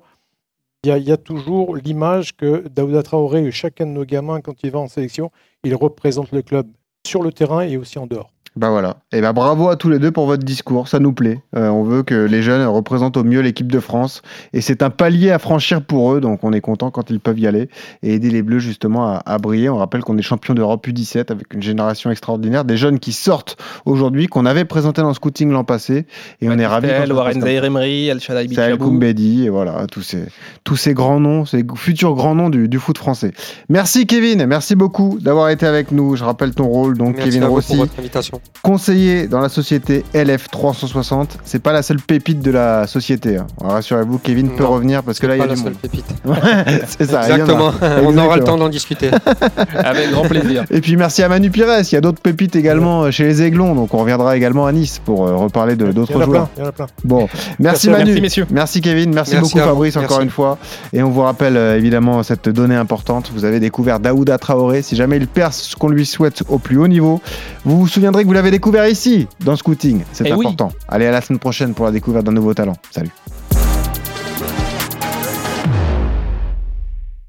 il 0.84 0.90
y, 0.90 0.92
a, 0.92 0.98
il 0.98 1.04
y 1.04 1.12
a 1.12 1.18
toujours 1.18 1.76
l'image 1.76 2.36
que 2.36 2.68
Daouda 2.70 3.04
Traoré, 3.04 3.52
chacun 3.52 3.86
de 3.86 3.92
nos 3.92 4.06
gamins, 4.06 4.42
quand 4.42 4.64
il 4.64 4.72
va 4.72 4.80
en 4.80 4.88
sélection, 4.88 5.32
il 5.64 5.76
représente 5.76 6.32
le 6.32 6.42
club 6.42 6.72
sur 7.06 7.24
le 7.24 7.32
terrain 7.34 7.62
et 7.62 7.78
aussi 7.78 8.00
en 8.00 8.08
dehors. 8.08 8.32
Bah 8.58 8.70
voilà. 8.70 8.98
Et 9.12 9.22
ben 9.22 9.34
bravo 9.34 9.70
à 9.70 9.76
tous 9.76 9.90
les 9.90 10.00
deux 10.00 10.12
pour 10.12 10.26
votre 10.26 10.44
discours, 10.44 10.88
ça 10.88 11.00
nous 11.00 11.14
plaît. 11.14 11.42
Euh, 11.56 11.70
on 11.70 11.84
veut 11.84 12.04
que 12.04 12.16
les 12.16 12.42
jeunes 12.42 12.66
représentent 12.68 13.18
au 13.18 13.24
mieux 13.24 13.42
l'équipe 13.42 13.72
de 13.72 13.80
France 13.80 14.22
et 14.54 14.62
c'est 14.62 14.82
un 14.82 14.90
palier 14.90 15.32
à 15.32 15.40
franchir 15.40 15.82
pour 15.82 16.14
eux, 16.14 16.22
donc 16.22 16.44
on 16.44 16.54
est 16.54 16.62
content 16.62 16.92
quand 16.92 17.10
ils 17.10 17.20
peuvent 17.20 17.40
y 17.40 17.48
aller 17.48 17.70
et 18.04 18.16
aider 18.16 18.30
les 18.30 18.42
Bleus 18.42 18.60
justement 18.60 19.08
à, 19.08 19.22
à 19.26 19.38
briller. 19.38 19.70
On 19.70 19.78
rappelle 19.78 20.02
qu'on 20.02 20.18
est 20.18 20.22
champion 20.22 20.54
d'Europe 20.54 20.88
U17 20.88 21.32
avec 21.32 21.54
une 21.54 21.62
génération 21.62 22.10
extraordinaire, 22.10 22.66
des 22.66 22.78
jeunes 22.78 23.00
qui 23.00 23.14
sortent 23.14 23.58
aujourd'hui, 23.86 24.28
qu'on 24.28 24.46
avait 24.46 24.66
présenté 24.66 25.02
dans 25.02 25.10
le 25.10 25.14
scouting 25.14 25.52
l'an 25.52 25.64
passé 25.64 26.06
et 26.42 26.50
on 26.50 26.58
est 26.58 26.66
ravis. 26.66 26.88
Warren. 27.12 27.42
Zaire 27.42 27.66
Emery, 27.66 28.08
El 28.08 28.20
Shaddai. 28.20 28.78
Koumbedi, 28.78 29.46
et 29.46 29.50
voilà, 29.50 29.86
tous 29.92 30.02
ces, 30.02 30.24
tous 30.64 30.76
ces 30.76 30.94
grands 30.94 31.20
noms, 31.20 31.46
ces 31.46 31.64
futurs 31.76 32.16
grands 32.16 32.36
noms 32.36 32.50
du, 32.50 32.68
du 32.68 32.80
foot 32.80 32.98
français. 32.98 33.34
Merci 33.70 34.08
Kevin, 34.08 34.46
merci 34.46 34.76
beaucoup 34.76 35.20
d'avoir 35.20 35.50
été 35.50 35.66
avec 35.66 35.92
nous. 35.92 36.16
Je 36.16 36.24
rappelle 36.24 36.54
ton 36.54 36.68
rôle, 36.68 36.98
donc 36.98 37.18
Merci 37.18 37.32
Kevin 37.32 37.46
Rossi, 37.46 37.68
pour 37.76 37.86
votre 37.86 38.00
invitation. 38.00 38.42
Conseiller 38.64 39.28
dans 39.28 39.40
la 39.40 39.50
société 39.50 40.04
LF360. 40.14 41.28
C'est 41.44 41.62
pas 41.62 41.72
la 41.72 41.82
seule 41.82 42.00
pépite 42.00 42.40
de 42.42 42.52
la 42.52 42.88
société. 42.88 43.38
hein. 43.38 43.48
Rassurez-vous, 43.62 44.18
Kevin 44.20 44.50
peut 44.56 44.66
revenir 44.66 45.04
parce 45.04 45.20
que 45.20 45.28
là, 45.28 45.36
il 45.36 45.38
y 45.38 45.40
Pas 45.40 45.46
a 45.46 45.48
la 45.48 45.56
du 45.56 45.62
seule 45.62 45.72
monde. 45.74 45.82
pépite. 45.82 46.06
C'est 46.98 47.06
ça, 47.06 47.22
il 47.30 47.30
y 47.30 47.34
en 47.34 47.36
a. 47.36 47.42
Exactement. 47.42 47.72
On 48.04 48.18
aura 48.18 48.38
le 48.38 48.44
temps 48.44 48.58
d'en 48.58 48.70
discuter. 48.70 49.10
Avec 49.78 50.12
grand 50.12 50.24
plaisir. 50.24 50.66
Et 50.72 50.82
puis 50.82 50.96
merci 50.98 51.24
à 51.24 51.30
Manu 51.30 51.50
Pires. 51.50 51.68
Il 51.82 51.94
y 51.94 51.98
a 51.98 52.02
d'autres 52.02 52.22
pépites 52.22 52.56
également 52.56 53.04
euh, 53.04 53.12
chez 53.12 53.24
les 53.24 53.42
Aiglons, 53.44 53.76
donc 53.76 53.94
on 53.94 53.98
reviendra 54.00 54.36
également 54.38 54.66
à 54.66 54.72
Nice 54.72 55.00
pour 55.04 55.28
euh, 55.28 55.36
reparler 55.36 55.76
de- 55.76 55.86
il 55.86 55.92
y 55.92 55.94
d'autres 55.94 56.16
en 56.18 56.22
a 56.22 56.26
joueurs. 56.26 56.48
plein, 56.48 56.58
il 56.58 56.60
y 56.62 56.66
en 56.66 56.70
a 56.70 56.72
plein. 56.72 56.88
Bon, 57.04 57.28
merci 57.60 57.88
Merci, 57.88 57.90
Manu, 57.90 58.06
merci, 58.06 58.22
messieurs. 58.22 58.46
merci 58.50 58.82
Kevin, 58.82 59.14
merci, 59.14 59.34
Merci 59.36 59.54
beaucoup. 59.56 59.68
Fabrice 59.68 59.98
encore 59.98 60.22
une 60.22 60.30
fois. 60.30 60.58
Et 60.94 61.04
on 61.04 61.10
vous 61.10 61.22
rappelle 61.22 61.58
euh, 61.58 61.78
évidemment 61.78 62.24
cette 62.24 62.50
donnée 62.50 62.76
importante. 62.76 63.32
Vous 63.34 63.46
avez 63.46 63.60
découvert 63.60 64.00
Daouda 64.00 64.38
Traoré. 64.38 64.82
Si 64.82 64.96
jamais 64.96 65.18
il 65.18 65.28
perce 65.28 65.62
ce 65.62 65.76
qu'on 65.76 65.90
lui 65.90 66.06
souhaite 66.06 66.44
au 66.50 66.58
plus 66.58 66.78
haut 66.78 66.88
niveau, 66.88 67.22
vous 67.66 67.80
vous 67.80 67.88
souviendrez 67.88 68.24
que 68.24 68.27
vous 68.28 68.34
l'avez 68.34 68.52
découvert 68.52 68.86
ici, 68.90 69.26
dans 69.40 69.56
Scouting. 69.56 70.04
C'est 70.12 70.28
Eh 70.28 70.34
oui. 70.34 70.46
important. 70.46 70.70
Allez 70.90 71.06
à 71.06 71.12
la 71.12 71.22
semaine 71.22 71.40
prochaine 71.40 71.74
pour 71.74 71.86
la 71.86 71.92
découverte 71.92 72.26
d'un 72.26 72.34
nouveau 72.34 72.54
talent. 72.54 72.76
Salut. 72.92 73.10